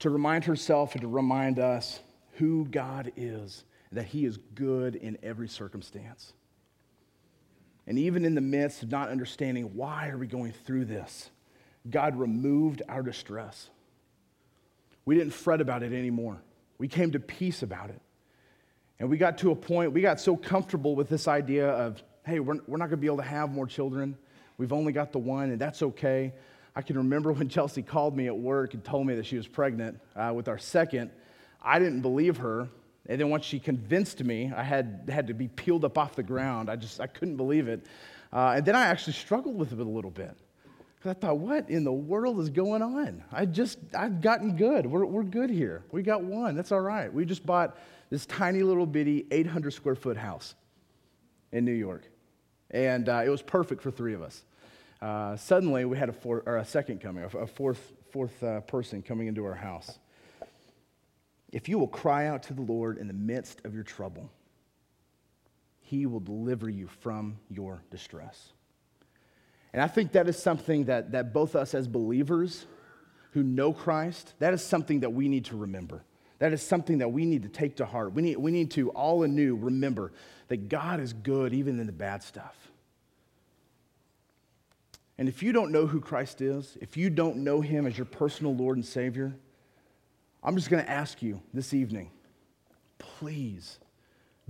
to 0.00 0.10
remind 0.10 0.44
herself 0.44 0.94
and 0.94 1.02
to 1.02 1.08
remind 1.08 1.60
us 1.60 2.00
who 2.38 2.64
God 2.64 3.12
is 3.16 3.62
that 3.92 4.06
He 4.06 4.24
is 4.24 4.36
good 4.56 4.96
in 4.96 5.16
every 5.22 5.48
circumstance. 5.48 6.32
And 7.86 8.00
even 8.00 8.24
in 8.24 8.34
the 8.34 8.40
midst 8.40 8.82
of 8.82 8.90
not 8.90 9.10
understanding 9.10 9.76
why 9.76 10.08
are 10.08 10.18
we 10.18 10.26
going 10.26 10.52
through 10.64 10.86
this, 10.86 11.30
God 11.88 12.16
removed 12.16 12.82
our 12.88 13.02
distress. 13.02 13.70
We 15.04 15.14
didn't 15.14 15.32
fret 15.32 15.60
about 15.60 15.82
it 15.82 15.92
anymore. 15.92 16.42
We 16.78 16.88
came 16.88 17.12
to 17.12 17.20
peace 17.20 17.62
about 17.62 17.90
it. 17.90 18.00
And 18.98 19.08
we 19.08 19.16
got 19.16 19.38
to 19.38 19.50
a 19.50 19.56
point, 19.56 19.92
we 19.92 20.02
got 20.02 20.20
so 20.20 20.36
comfortable 20.36 20.94
with 20.94 21.08
this 21.08 21.26
idea 21.26 21.68
of, 21.68 22.02
hey, 22.26 22.38
we're, 22.38 22.58
we're 22.66 22.76
not 22.76 22.86
going 22.86 22.90
to 22.90 22.96
be 22.98 23.06
able 23.06 23.16
to 23.16 23.22
have 23.22 23.50
more 23.50 23.66
children. 23.66 24.16
We've 24.58 24.74
only 24.74 24.92
got 24.92 25.10
the 25.12 25.18
one, 25.18 25.50
and 25.50 25.58
that's 25.58 25.82
okay. 25.82 26.34
I 26.76 26.82
can 26.82 26.98
remember 26.98 27.32
when 27.34 27.48
Chelsea 27.48 27.82
called 27.82 28.14
me 28.14 28.26
at 28.26 28.36
work 28.36 28.74
and 28.74 28.84
told 28.84 29.06
me 29.06 29.14
that 29.14 29.24
she 29.24 29.36
was 29.36 29.46
pregnant 29.46 30.00
uh, 30.14 30.32
with 30.34 30.48
our 30.48 30.58
second. 30.58 31.10
I 31.62 31.78
didn't 31.78 32.02
believe 32.02 32.36
her 32.38 32.68
and 33.10 33.20
then 33.20 33.28
once 33.30 33.44
she 33.44 33.58
convinced 33.58 34.22
me, 34.22 34.52
I 34.54 34.62
had, 34.62 35.08
had 35.12 35.26
to 35.28 35.34
be 35.34 35.48
peeled 35.48 35.84
up 35.84 35.98
off 35.98 36.14
the 36.14 36.22
ground. 36.22 36.70
I 36.70 36.76
just, 36.76 37.00
I 37.00 37.06
couldn't 37.06 37.36
believe 37.36 37.66
it. 37.66 37.84
Uh, 38.32 38.54
and 38.56 38.64
then 38.64 38.76
I 38.76 38.86
actually 38.86 39.14
struggled 39.14 39.56
with 39.56 39.72
it 39.72 39.80
a 39.80 39.82
little 39.82 40.12
bit. 40.12 40.36
Because 41.00 41.16
I 41.16 41.18
thought, 41.18 41.38
what 41.38 41.70
in 41.70 41.82
the 41.82 41.92
world 41.92 42.40
is 42.40 42.50
going 42.50 42.82
on? 42.82 43.24
I 43.32 43.46
just, 43.46 43.78
I've 43.96 44.20
gotten 44.20 44.56
good. 44.56 44.84
We're, 44.84 45.06
we're 45.06 45.22
good 45.22 45.48
here. 45.48 45.82
We 45.90 46.02
got 46.02 46.22
one. 46.22 46.54
That's 46.54 46.72
all 46.72 46.80
right. 46.80 47.12
We 47.12 47.24
just 47.24 47.44
bought 47.44 47.78
this 48.10 48.26
tiny 48.26 48.62
little 48.62 48.86
bitty 48.86 49.26
800 49.30 49.70
square 49.72 49.94
foot 49.94 50.18
house 50.18 50.54
in 51.52 51.64
New 51.64 51.72
York. 51.72 52.04
And 52.70 53.08
uh, 53.08 53.22
it 53.24 53.30
was 53.30 53.40
perfect 53.40 53.82
for 53.82 53.90
three 53.90 54.12
of 54.12 54.22
us. 54.22 54.44
Uh, 55.00 55.36
suddenly, 55.36 55.86
we 55.86 55.96
had 55.96 56.10
a, 56.10 56.12
four, 56.12 56.42
or 56.44 56.58
a 56.58 56.64
second 56.64 57.00
coming, 57.00 57.24
a 57.24 57.46
fourth, 57.46 57.92
fourth 58.12 58.42
uh, 58.44 58.60
person 58.60 59.02
coming 59.02 59.26
into 59.26 59.44
our 59.44 59.54
house 59.54 59.98
if 61.52 61.68
you 61.68 61.78
will 61.78 61.88
cry 61.88 62.26
out 62.26 62.42
to 62.44 62.54
the 62.54 62.62
Lord 62.62 62.98
in 62.98 63.06
the 63.06 63.12
midst 63.12 63.60
of 63.64 63.74
your 63.74 63.82
trouble, 63.82 64.30
he 65.80 66.06
will 66.06 66.20
deliver 66.20 66.68
you 66.68 66.86
from 66.86 67.38
your 67.48 67.82
distress. 67.90 68.52
And 69.72 69.80
I 69.80 69.86
think 69.86 70.12
that 70.12 70.28
is 70.28 70.40
something 70.40 70.84
that, 70.84 71.12
that 71.12 71.32
both 71.32 71.54
us 71.54 71.74
as 71.74 71.86
believers 71.86 72.66
who 73.32 73.42
know 73.42 73.72
Christ, 73.72 74.34
that 74.40 74.52
is 74.52 74.62
something 74.62 75.00
that 75.00 75.10
we 75.10 75.28
need 75.28 75.44
to 75.46 75.56
remember. 75.56 76.02
That 76.40 76.52
is 76.52 76.62
something 76.62 76.98
that 76.98 77.12
we 77.12 77.26
need 77.26 77.42
to 77.42 77.48
take 77.48 77.76
to 77.76 77.84
heart. 77.84 78.14
We 78.14 78.22
need, 78.22 78.38
we 78.38 78.50
need 78.50 78.70
to 78.72 78.90
all 78.90 79.22
anew 79.22 79.56
remember 79.56 80.12
that 80.48 80.68
God 80.68 80.98
is 80.98 81.12
good 81.12 81.52
even 81.52 81.78
in 81.78 81.86
the 81.86 81.92
bad 81.92 82.22
stuff. 82.22 82.56
And 85.18 85.28
if 85.28 85.42
you 85.42 85.52
don't 85.52 85.70
know 85.70 85.86
who 85.86 86.00
Christ 86.00 86.40
is, 86.40 86.78
if 86.80 86.96
you 86.96 87.10
don't 87.10 87.38
know 87.38 87.60
him 87.60 87.86
as 87.86 87.96
your 87.96 88.06
personal 88.06 88.56
Lord 88.56 88.78
and 88.78 88.86
Savior, 88.86 89.36
I'm 90.42 90.56
just 90.56 90.70
going 90.70 90.82
to 90.82 90.90
ask 90.90 91.22
you 91.22 91.42
this 91.52 91.74
evening 91.74 92.10
please 92.98 93.78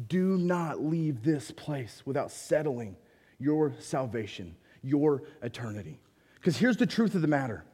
do 0.09 0.39
not 0.39 0.83
leave 0.83 1.23
this 1.23 1.51
place 1.51 2.03
without 2.05 2.31
settling 2.31 2.97
your 3.39 3.75
salvation, 3.81 4.55
your 4.83 5.23
eternity. 5.43 6.01
Because 6.37 6.57
here's 6.57 6.77
the 6.77 6.87
truth 6.87 7.15
of 7.15 7.23
the 7.23 7.29
matter 7.29 7.65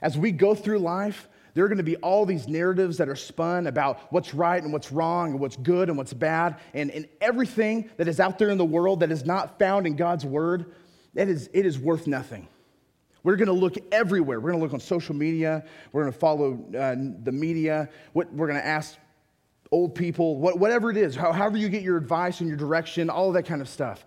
as 0.00 0.16
we 0.16 0.30
go 0.30 0.54
through 0.54 0.78
life, 0.78 1.28
there 1.54 1.64
are 1.64 1.68
going 1.68 1.78
to 1.78 1.84
be 1.84 1.96
all 1.96 2.24
these 2.24 2.46
narratives 2.46 2.98
that 2.98 3.08
are 3.08 3.16
spun 3.16 3.66
about 3.66 4.12
what's 4.12 4.32
right 4.32 4.62
and 4.62 4.72
what's 4.72 4.92
wrong 4.92 5.32
and 5.32 5.40
what's 5.40 5.56
good 5.56 5.88
and 5.88 5.98
what's 5.98 6.12
bad. 6.12 6.56
And, 6.72 6.90
and 6.92 7.08
everything 7.20 7.90
that 7.96 8.06
is 8.06 8.20
out 8.20 8.38
there 8.38 8.50
in 8.50 8.58
the 8.58 8.64
world 8.64 9.00
that 9.00 9.10
is 9.10 9.24
not 9.24 9.58
found 9.58 9.86
in 9.86 9.96
God's 9.96 10.24
word, 10.24 10.72
it 11.16 11.28
is, 11.28 11.50
it 11.52 11.66
is 11.66 11.76
worth 11.76 12.06
nothing. 12.06 12.46
We're 13.24 13.36
going 13.36 13.48
to 13.48 13.52
look 13.52 13.74
everywhere. 13.90 14.38
We're 14.38 14.50
going 14.52 14.60
to 14.60 14.64
look 14.64 14.72
on 14.72 14.80
social 14.80 15.16
media. 15.16 15.64
We're 15.90 16.02
going 16.02 16.12
to 16.12 16.18
follow 16.18 16.64
uh, 16.78 16.94
the 17.24 17.32
media. 17.32 17.88
What, 18.12 18.32
we're 18.32 18.46
going 18.46 18.60
to 18.60 18.66
ask 18.66 18.96
old 19.72 19.94
people, 19.94 20.36
what, 20.38 20.58
whatever 20.58 20.90
it 20.90 20.96
is, 20.96 21.14
how, 21.14 21.32
however 21.32 21.56
you 21.56 21.68
get 21.68 21.82
your 21.82 21.96
advice 21.96 22.40
and 22.40 22.48
your 22.48 22.56
direction, 22.56 23.10
all 23.10 23.28
of 23.28 23.34
that 23.34 23.42
kind 23.42 23.60
of 23.60 23.68
stuff. 23.68 24.04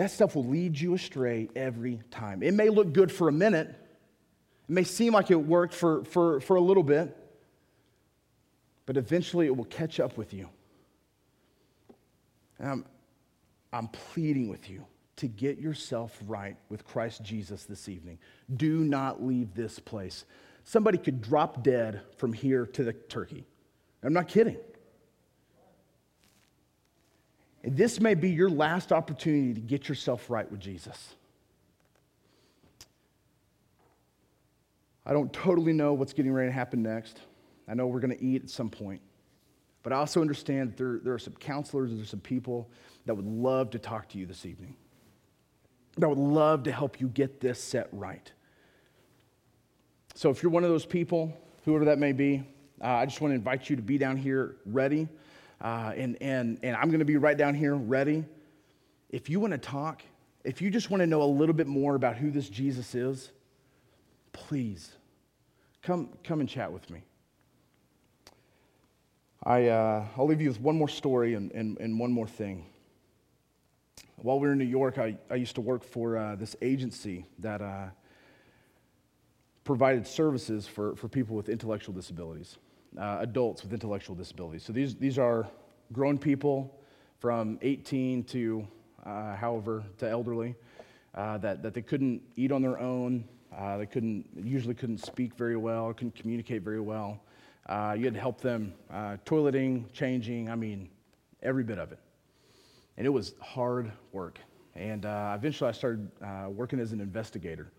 That 0.00 0.10
stuff 0.10 0.34
will 0.34 0.46
lead 0.46 0.80
you 0.80 0.94
astray 0.94 1.50
every 1.54 2.00
time. 2.10 2.42
It 2.42 2.54
may 2.54 2.70
look 2.70 2.94
good 2.94 3.12
for 3.12 3.28
a 3.28 3.32
minute, 3.32 3.68
it 3.68 4.72
may 4.72 4.82
seem 4.82 5.12
like 5.12 5.30
it 5.30 5.34
worked 5.34 5.74
for, 5.74 6.06
for, 6.06 6.40
for 6.40 6.56
a 6.56 6.60
little 6.62 6.82
bit, 6.82 7.14
but 8.86 8.96
eventually 8.96 9.44
it 9.44 9.54
will 9.54 9.66
catch 9.66 10.00
up 10.00 10.16
with 10.16 10.32
you. 10.32 10.48
I'm, 12.58 12.86
I'm 13.74 13.88
pleading 13.88 14.48
with 14.48 14.70
you 14.70 14.86
to 15.16 15.28
get 15.28 15.58
yourself 15.58 16.18
right 16.26 16.56
with 16.70 16.86
Christ 16.86 17.22
Jesus 17.22 17.64
this 17.64 17.86
evening. 17.86 18.18
Do 18.56 18.78
not 18.78 19.22
leave 19.22 19.54
this 19.54 19.78
place. 19.78 20.24
Somebody 20.64 20.96
could 20.96 21.20
drop 21.20 21.62
dead 21.62 22.00
from 22.16 22.32
here 22.32 22.64
to 22.64 22.84
the 22.84 22.94
turkey. 22.94 23.44
I'm 24.02 24.14
not 24.14 24.28
kidding. 24.28 24.56
And 27.62 27.76
this 27.76 28.00
may 28.00 28.14
be 28.14 28.30
your 28.30 28.50
last 28.50 28.92
opportunity 28.92 29.54
to 29.54 29.60
get 29.60 29.88
yourself 29.88 30.30
right 30.30 30.50
with 30.50 30.60
Jesus. 30.60 31.14
I 35.04 35.12
don't 35.12 35.32
totally 35.32 35.72
know 35.72 35.92
what's 35.92 36.12
getting 36.12 36.32
ready 36.32 36.48
to 36.48 36.52
happen 36.52 36.82
next. 36.82 37.20
I 37.68 37.74
know 37.74 37.86
we're 37.86 38.00
going 38.00 38.16
to 38.16 38.24
eat 38.24 38.44
at 38.44 38.50
some 38.50 38.70
point. 38.70 39.00
But 39.82 39.92
I 39.92 39.96
also 39.96 40.20
understand 40.20 40.70
that 40.70 40.76
there, 40.76 41.00
there 41.02 41.14
are 41.14 41.18
some 41.18 41.32
counselors, 41.34 41.90
there's 41.94 42.10
some 42.10 42.20
people 42.20 42.70
that 43.06 43.14
would 43.14 43.26
love 43.26 43.70
to 43.70 43.78
talk 43.78 44.08
to 44.10 44.18
you 44.18 44.26
this 44.26 44.44
evening, 44.44 44.76
that 45.96 46.08
would 46.08 46.18
love 46.18 46.64
to 46.64 46.72
help 46.72 47.00
you 47.00 47.08
get 47.08 47.40
this 47.40 47.62
set 47.62 47.88
right. 47.92 48.30
So 50.14 50.30
if 50.30 50.42
you're 50.42 50.52
one 50.52 50.64
of 50.64 50.70
those 50.70 50.84
people, 50.84 51.36
whoever 51.64 51.86
that 51.86 51.98
may 51.98 52.12
be, 52.12 52.46
uh, 52.82 52.88
I 52.88 53.06
just 53.06 53.20
want 53.20 53.32
to 53.32 53.36
invite 53.36 53.70
you 53.70 53.76
to 53.76 53.82
be 53.82 53.96
down 53.96 54.16
here 54.16 54.56
ready. 54.66 55.08
Uh, 55.60 55.92
and, 55.96 56.16
and, 56.20 56.58
and 56.62 56.76
I'm 56.76 56.88
going 56.88 57.00
to 57.00 57.04
be 57.04 57.16
right 57.16 57.36
down 57.36 57.54
here 57.54 57.74
ready. 57.74 58.24
If 59.10 59.28
you 59.28 59.40
want 59.40 59.52
to 59.52 59.58
talk, 59.58 60.02
if 60.44 60.62
you 60.62 60.70
just 60.70 60.90
want 60.90 61.02
to 61.02 61.06
know 61.06 61.22
a 61.22 61.24
little 61.24 61.54
bit 61.54 61.66
more 61.66 61.94
about 61.94 62.16
who 62.16 62.30
this 62.30 62.48
Jesus 62.48 62.94
is, 62.94 63.30
please 64.32 64.92
come, 65.82 66.10
come 66.24 66.40
and 66.40 66.48
chat 66.48 66.72
with 66.72 66.88
me. 66.90 67.02
I, 69.42 69.68
uh, 69.68 70.06
I'll 70.16 70.26
leave 70.26 70.40
you 70.40 70.48
with 70.48 70.60
one 70.60 70.76
more 70.76 70.88
story 70.88 71.34
and, 71.34 71.50
and, 71.52 71.78
and 71.78 71.98
one 71.98 72.12
more 72.12 72.26
thing. 72.26 72.66
While 74.16 74.38
we 74.38 74.48
were 74.48 74.52
in 74.52 74.58
New 74.58 74.64
York, 74.64 74.98
I, 74.98 75.16
I 75.30 75.36
used 75.36 75.54
to 75.54 75.62
work 75.62 75.82
for 75.82 76.16
uh, 76.18 76.36
this 76.36 76.56
agency 76.60 77.24
that 77.38 77.62
uh, 77.62 77.86
provided 79.64 80.06
services 80.06 80.66
for, 80.66 80.94
for 80.94 81.08
people 81.08 81.36
with 81.36 81.48
intellectual 81.48 81.94
disabilities, 81.94 82.58
uh, 82.98 83.18
adults 83.20 83.62
with 83.62 83.72
intellectual 83.72 84.16
disabilities. 84.16 84.64
So 84.64 84.72
these, 84.72 84.94
these 84.96 85.18
are 85.18 85.46
grown 85.92 86.18
people 86.18 86.78
from 87.18 87.58
18 87.62 88.24
to 88.24 88.66
uh, 89.04 89.34
however, 89.36 89.82
to 89.98 90.08
elderly, 90.08 90.54
uh, 91.14 91.38
that, 91.38 91.62
that 91.62 91.74
they 91.74 91.82
couldn't 91.82 92.22
eat 92.36 92.52
on 92.52 92.62
their 92.62 92.78
own, 92.78 93.24
they 93.78 93.86
couldn't, 93.86 94.26
usually 94.36 94.74
couldn't 94.74 94.98
speak 94.98 95.34
very 95.34 95.56
well, 95.56 95.92
couldn't 95.92 96.14
communicate 96.14 96.62
very 96.62 96.80
well. 96.80 97.20
Uh, 97.70 97.94
you 97.96 98.04
had 98.04 98.14
to 98.14 98.20
help 98.20 98.40
them 98.40 98.72
uh, 98.92 99.16
toileting, 99.24 99.84
changing, 99.92 100.50
I 100.50 100.56
mean, 100.56 100.88
every 101.42 101.62
bit 101.62 101.78
of 101.78 101.92
it. 101.92 101.98
And 102.96 103.06
it 103.06 103.10
was 103.10 103.34
hard 103.40 103.92
work. 104.12 104.38
And 104.74 105.06
uh, 105.06 105.34
eventually 105.36 105.68
I 105.68 105.72
started 105.72 106.10
uh, 106.20 106.48
working 106.50 106.80
as 106.80 106.92
an 106.92 107.00
investigator. 107.00 107.70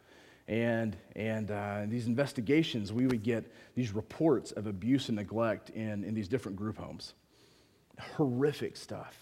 And, 0.48 0.98
and 1.16 1.52
uh, 1.52 1.82
these 1.88 2.08
investigations, 2.08 2.92
we 2.92 3.08
would 3.08 3.24
get 3.24 3.52
these 3.76 3.94
reports 3.94 4.52
of 4.52 4.68
abuse 4.68 5.10
and 5.10 5.18
neglect 5.18 5.70
in, 5.70 6.04
in 6.04 6.14
these 6.14 6.28
different 6.28 6.58
group 6.58 6.78
homes. 6.78 7.14
Horrific 8.16 8.76
stuff. 8.76 9.18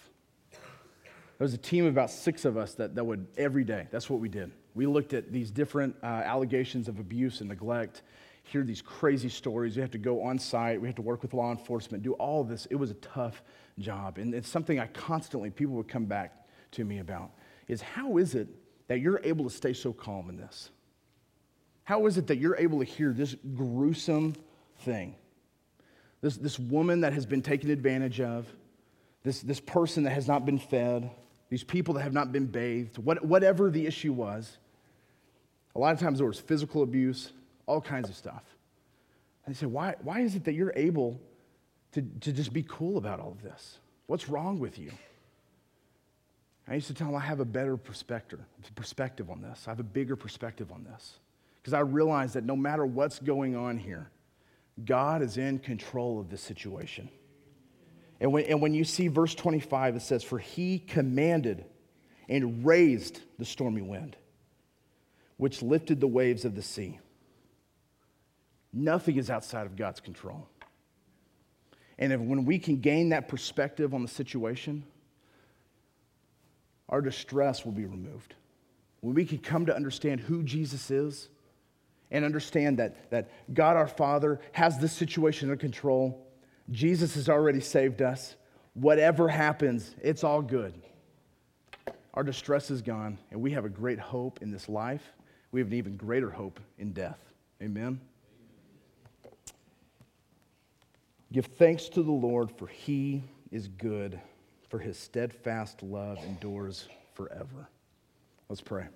There 0.52 1.46
was 1.46 1.54
a 1.54 1.58
team 1.58 1.86
of 1.86 1.92
about 1.92 2.12
six 2.12 2.46
of 2.46 2.58
us 2.58 2.74
that, 2.76 2.96
that 2.96 3.04
would, 3.04 3.28
every 3.38 3.64
day, 3.64 3.88
that's 3.92 4.10
what 4.10 4.20
we 4.20 4.30
did. 4.30 4.52
We 4.76 4.86
looked 4.86 5.14
at 5.14 5.32
these 5.32 5.52
different 5.52 5.96
uh, 6.04 6.06
allegations 6.06 6.88
of 6.88 7.00
abuse 7.00 7.40
and 7.42 7.50
neglect 7.50 8.02
hear 8.50 8.64
these 8.64 8.82
crazy 8.82 9.30
stories. 9.30 9.76
We 9.76 9.82
have 9.82 9.92
to 9.92 9.98
go 9.98 10.24
on 10.24 10.40
site. 10.40 10.82
We 10.82 10.88
have 10.88 10.96
to 10.96 11.02
work 11.02 11.22
with 11.22 11.34
law 11.34 11.52
enforcement, 11.52 12.04
do 12.04 12.14
all 12.14 12.44
this. 12.44 12.66
It 12.68 12.76
was 12.76 12.92
a 12.92 12.96
tough 12.96 13.44
job. 13.78 14.18
And 14.18 14.34
it's 14.34 14.50
something 14.50 14.80
I 14.80 14.88
constantly, 14.88 15.50
people 15.50 15.76
would 15.76 15.88
come 15.88 16.06
back 16.06 16.48
to 16.72 16.84
me 16.84 17.00
about 17.00 17.32
is 17.68 17.82
how 17.82 18.18
is 18.18 18.34
it 18.36 18.48
that 18.88 19.00
you're 19.00 19.22
able 19.24 19.44
to 19.46 19.52
stay 19.52 19.74
so 19.74 19.94
calm 19.94 20.30
in 20.30 20.38
this? 20.38 20.72
How 21.90 22.06
is 22.06 22.20
it 22.20 22.28
that 22.28 22.38
you're 22.38 22.56
able 22.58 22.78
to 22.78 22.86
hear 22.86 23.12
this 23.14 23.36
gruesome 23.56 24.36
thing? 24.82 25.16
This, 26.22 26.38
this 26.38 26.60
woman 26.60 27.02
that 27.02 27.14
has 27.14 27.26
been 27.26 27.42
taken 27.42 27.72
advantage 27.72 28.22
of, 28.22 28.46
this, 29.24 29.42
this 29.42 29.60
person 29.60 30.04
that 30.04 30.12
has 30.12 30.28
not 30.28 30.46
been 30.46 30.60
fed, 30.60 31.10
these 31.50 31.64
people 31.64 31.96
that 31.96 32.02
have 32.02 32.14
not 32.14 32.32
been 32.32 32.46
bathed, 32.46 33.00
what, 33.00 33.26
whatever 33.26 33.72
the 33.72 33.88
issue 33.88 34.14
was. 34.14 34.60
A 35.76 35.80
lot 35.80 35.92
of 35.92 36.00
times 36.00 36.20
there 36.20 36.28
was 36.28 36.40
physical 36.40 36.84
abuse, 36.84 37.32
all 37.66 37.82
kinds 37.82 38.08
of 38.08 38.16
stuff. 38.16 38.44
And 39.48 39.56
they 39.56 39.58
say, 39.58 39.66
why, 39.66 39.96
why 40.04 40.20
is 40.20 40.36
it 40.36 40.44
that 40.44 40.54
you're 40.54 40.74
able 40.76 41.20
to, 41.94 42.04
to 42.04 42.32
just 42.32 42.54
be 42.54 42.64
cool 42.70 43.00
about 43.00 43.20
all 43.20 43.32
of 43.32 43.42
this? 43.42 43.80
What's 44.06 44.30
wrong 44.30 44.60
with 44.60 44.78
you? 44.78 44.92
I 46.68 46.76
used 46.76 46.86
to 46.86 46.94
tell 46.94 47.08
them 47.08 47.16
I 47.16 47.22
have 47.22 47.40
a 47.40 47.46
better 47.46 47.78
perspective, 47.78 48.42
perspective 48.76 49.32
on 49.32 49.42
this. 49.42 49.64
I 49.66 49.72
have 49.72 49.80
a 49.80 49.84
bigger 49.84 50.16
perspective 50.16 50.72
on 50.72 50.84
this. 50.84 51.18
Because 51.70 51.78
I 51.78 51.82
realize 51.82 52.34
that 52.34 52.46
no 52.46 52.56
matter 52.56 52.84
what's 52.84 53.20
going 53.20 53.56
on 53.56 53.78
here, 53.78 54.10
God 54.86 55.22
is 55.22 55.38
in 55.38 55.60
control 55.60 56.20
of 56.20 56.28
this 56.28 56.42
situation. 56.42 57.10
And 58.20 58.34
when, 58.34 58.46
and 58.46 58.60
when 58.60 58.74
you 58.74 58.84
see 58.84 59.08
verse 59.08 59.36
25, 59.36 59.98
it 59.98 60.02
says, 60.02 60.24
For 60.24 60.40
he 60.40 60.80
commanded 60.80 61.64
and 62.28 62.66
raised 62.66 63.22
the 63.38 63.46
stormy 63.46 63.84
wind, 63.84 64.18
which 65.38 65.62
lifted 65.62 66.00
the 66.00 66.08
waves 66.08 66.44
of 66.44 66.56
the 66.56 66.64
sea. 66.64 66.98
Nothing 68.74 69.18
is 69.18 69.30
outside 69.30 69.68
of 69.68 69.76
God's 69.76 70.00
control. 70.00 70.48
And 72.00 72.12
if, 72.12 72.20
when 72.20 72.46
we 72.46 72.58
can 72.58 72.82
gain 72.82 73.10
that 73.10 73.28
perspective 73.28 73.94
on 73.94 74.02
the 74.02 74.08
situation, 74.08 74.86
our 76.88 77.02
distress 77.02 77.64
will 77.64 77.74
be 77.74 77.86
removed. 77.86 78.34
When 79.02 79.14
we 79.14 79.24
can 79.24 79.38
come 79.38 79.68
to 79.68 79.76
understand 79.76 80.22
who 80.22 80.42
Jesus 80.42 80.90
is 80.90 81.30
and 82.12 82.26
understand 82.26 82.78
that, 82.80 83.10
that 83.12 83.30
God 83.54 83.76
our 83.76 83.88
Father 83.88 84.40
has 84.52 84.80
this 84.80 84.94
situation 84.94 85.50
under 85.50 85.60
control, 85.60 86.26
Jesus 86.72 87.16
has 87.16 87.30
already 87.30 87.60
saved 87.60 88.02
us. 88.02 88.36
Whatever 88.74 89.28
happens, 89.28 89.96
it's 90.02 90.24
all 90.24 90.42
good. 90.42 90.74
Our 92.14 92.24
distress 92.24 92.72
is 92.72 92.82
gone, 92.82 93.18
and 93.32 93.42
we 93.42 93.52
have 93.52 93.66
a 93.66 93.70
great 93.70 94.00
hope 94.00 94.42
in 94.42 94.52
this 94.52 94.68
life. 94.68 95.04
We 95.52 95.60
have 95.60 95.68
an 95.68 95.74
even 95.74 95.98
greater 95.98 96.30
hope 96.30 96.60
in 96.78 96.94
death. 96.94 97.20
Amen. 97.62 98.00
Give 101.32 101.46
thanks 101.46 101.90
to 101.90 102.02
the 102.02 102.12
Lord, 102.12 102.52
for 102.52 102.68
he 102.68 103.24
is 103.52 103.68
good, 103.68 104.20
for 104.70 104.80
his 104.80 104.98
steadfast 104.98 105.84
love 105.84 106.18
endures 106.26 106.88
forever. 107.14 107.70
Let's 108.48 108.62
pray. 108.62 108.88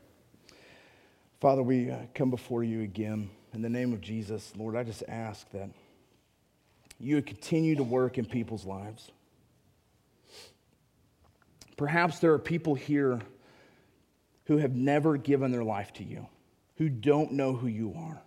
Father, 1.43 1.61
we 1.61 1.91
uh, 1.91 1.97
come 2.15 2.29
before 2.29 2.63
you 2.63 2.83
again. 2.83 3.29
In 3.53 3.61
the 3.61 3.67
name 3.67 3.91
of 3.91 3.99
Jesus, 3.99 4.53
Lord, 4.55 4.77
I 4.77 4.83
just 4.85 5.03
ask 5.09 5.45
that 5.51 5.71
you 7.01 7.15
would 7.15 7.25
continue 7.25 7.75
to 7.75 7.83
work 7.83 8.17
in 8.17 8.23
people's 8.23 8.63
lives. 8.63 9.11
Perhaps 11.75 12.19
there 12.19 12.31
are 12.31 12.39
people 12.39 12.75
here 12.75 13.19
who 14.45 14.55
have 14.55 14.73
never 14.73 15.17
given 15.17 15.51
their 15.51 15.65
life 15.65 15.91
to 15.95 16.05
you, 16.05 16.25
who 16.77 16.87
don't 16.87 17.33
know 17.33 17.51
who 17.51 17.67
you 17.67 17.93
are. 17.97 18.21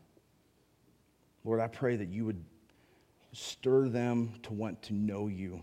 Lord, 1.42 1.60
I 1.60 1.68
pray 1.68 1.96
that 1.96 2.08
you 2.08 2.26
would 2.26 2.44
stir 3.32 3.88
them 3.88 4.34
to 4.42 4.52
want 4.52 4.82
to 4.82 4.92
know 4.92 5.28
you 5.28 5.62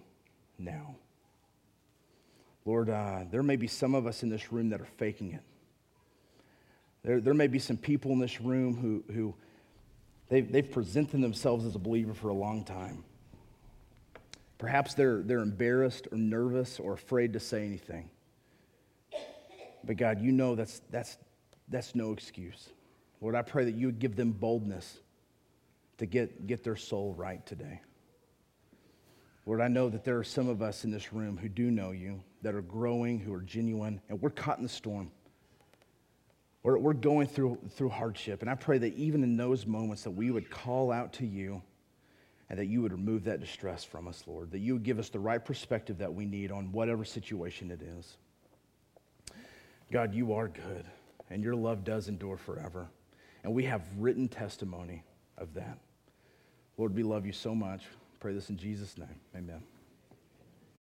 now. 0.58 0.96
Lord, 2.66 2.90
uh, 2.90 3.26
there 3.30 3.44
may 3.44 3.58
be 3.58 3.68
some 3.68 3.94
of 3.94 4.08
us 4.08 4.24
in 4.24 4.30
this 4.30 4.52
room 4.52 4.70
that 4.70 4.82
are 4.82 4.90
faking 4.98 5.34
it. 5.34 5.44
There, 7.04 7.20
there 7.20 7.34
may 7.34 7.48
be 7.48 7.60
some 7.60 7.78
people 7.78 8.12
in 8.12 8.20
this 8.20 8.40
room 8.40 8.76
who, 8.76 9.04
who 9.14 9.36
they've, 10.30 10.50
they've 10.50 10.70
presented 10.70 11.22
themselves 11.22 11.66
as 11.66 11.76
a 11.76 11.80
believer 11.80 12.14
for 12.14 12.30
a 12.30 12.34
long 12.34 12.64
time. 12.64 13.04
Perhaps 14.58 14.94
they're, 14.94 15.22
they're 15.22 15.40
embarrassed 15.40 16.08
or 16.12 16.18
nervous 16.18 16.80
or 16.80 16.94
afraid 16.94 17.34
to 17.34 17.40
say 17.40 17.66
anything. 17.66 18.10
But 19.84 19.98
God, 19.98 20.22
you 20.22 20.32
know 20.32 20.56
that's, 20.56 20.82
that's, 20.90 21.18
that's 21.68 21.96
no 21.96 22.14
excuse. 22.14 22.70
Lord, 23.20 23.36
I 23.36 23.42
pray 23.42 23.66
that 23.66 23.76
you 23.76 23.88
would 23.88 24.00
give 24.00 24.16
them 24.16 24.32
boldness 24.32 25.00
to 25.98 26.06
get, 26.06 26.48
get 26.48 26.64
their 26.64 26.78
soul 26.78 27.14
right 27.18 27.46
today. 27.46 27.82
Lord, 29.46 29.60
I 29.60 29.68
know 29.68 29.90
that 29.90 30.06
there 30.06 30.18
are 30.18 30.24
some 30.24 30.48
of 30.48 30.62
us 30.62 30.86
in 30.86 30.92
this 30.92 31.12
room 31.12 31.36
who 31.36 31.50
do 31.50 31.70
know 31.70 31.92
you, 31.92 32.24
that 32.44 32.56
are 32.56 32.62
growing, 32.62 33.20
who 33.20 33.34
are 33.34 33.42
genuine, 33.42 34.00
and 34.08 34.22
we're 34.22 34.30
caught 34.30 34.58
in 34.58 34.64
the 34.64 34.70
storm. 34.70 35.12
We're, 36.64 36.78
we're 36.78 36.94
going 36.94 37.28
through, 37.28 37.60
through 37.72 37.90
hardship. 37.90 38.42
And 38.42 38.50
I 38.50 38.56
pray 38.56 38.78
that 38.78 38.96
even 38.96 39.24
in 39.24 39.38
those 39.38 39.66
moments 39.66 40.04
that 40.04 40.12
we 40.12 40.32
would 40.32 40.50
call 40.50 40.92
out 40.92 41.14
to 41.14 41.26
you 41.26 41.62
and 42.50 42.58
that 42.58 42.66
you 42.66 42.82
would 42.82 42.92
remove 42.92 43.26
that 43.26 43.40
distress 43.40 43.84
from 43.84 44.08
us, 44.08 44.24
Lord, 44.26 44.52
that 44.52 44.60
you 44.60 44.74
would 44.74 44.84
give 44.84 45.00
us 45.00 45.10
the 45.10 45.20
right 45.20 45.44
perspective 45.44 45.98
that 45.98 46.14
we 46.14 46.26
need 46.26 46.52
on 46.52 46.72
whatever 46.72 47.04
situation 47.04 47.70
it 47.70 47.82
is. 47.82 48.18
God, 49.92 50.14
you 50.14 50.34
are 50.34 50.48
good, 50.48 50.86
and 51.30 51.44
your 51.44 51.56
love 51.56 51.84
does 51.84 52.08
endure 52.08 52.38
forever. 52.38 52.88
And 53.44 53.54
we 53.54 53.66
have 53.66 53.82
written 53.98 54.28
testimony 54.28 55.04
of 55.38 55.54
that. 55.54 55.78
Lord, 56.78 56.96
we 56.96 57.04
love 57.04 57.26
you 57.26 57.34
so 57.34 57.54
much. 57.54 57.84
Pray 58.20 58.34
this 58.34 58.50
in 58.50 58.58
Jesus' 58.58 58.98
name. 58.98 59.20
Amen. 59.36 59.62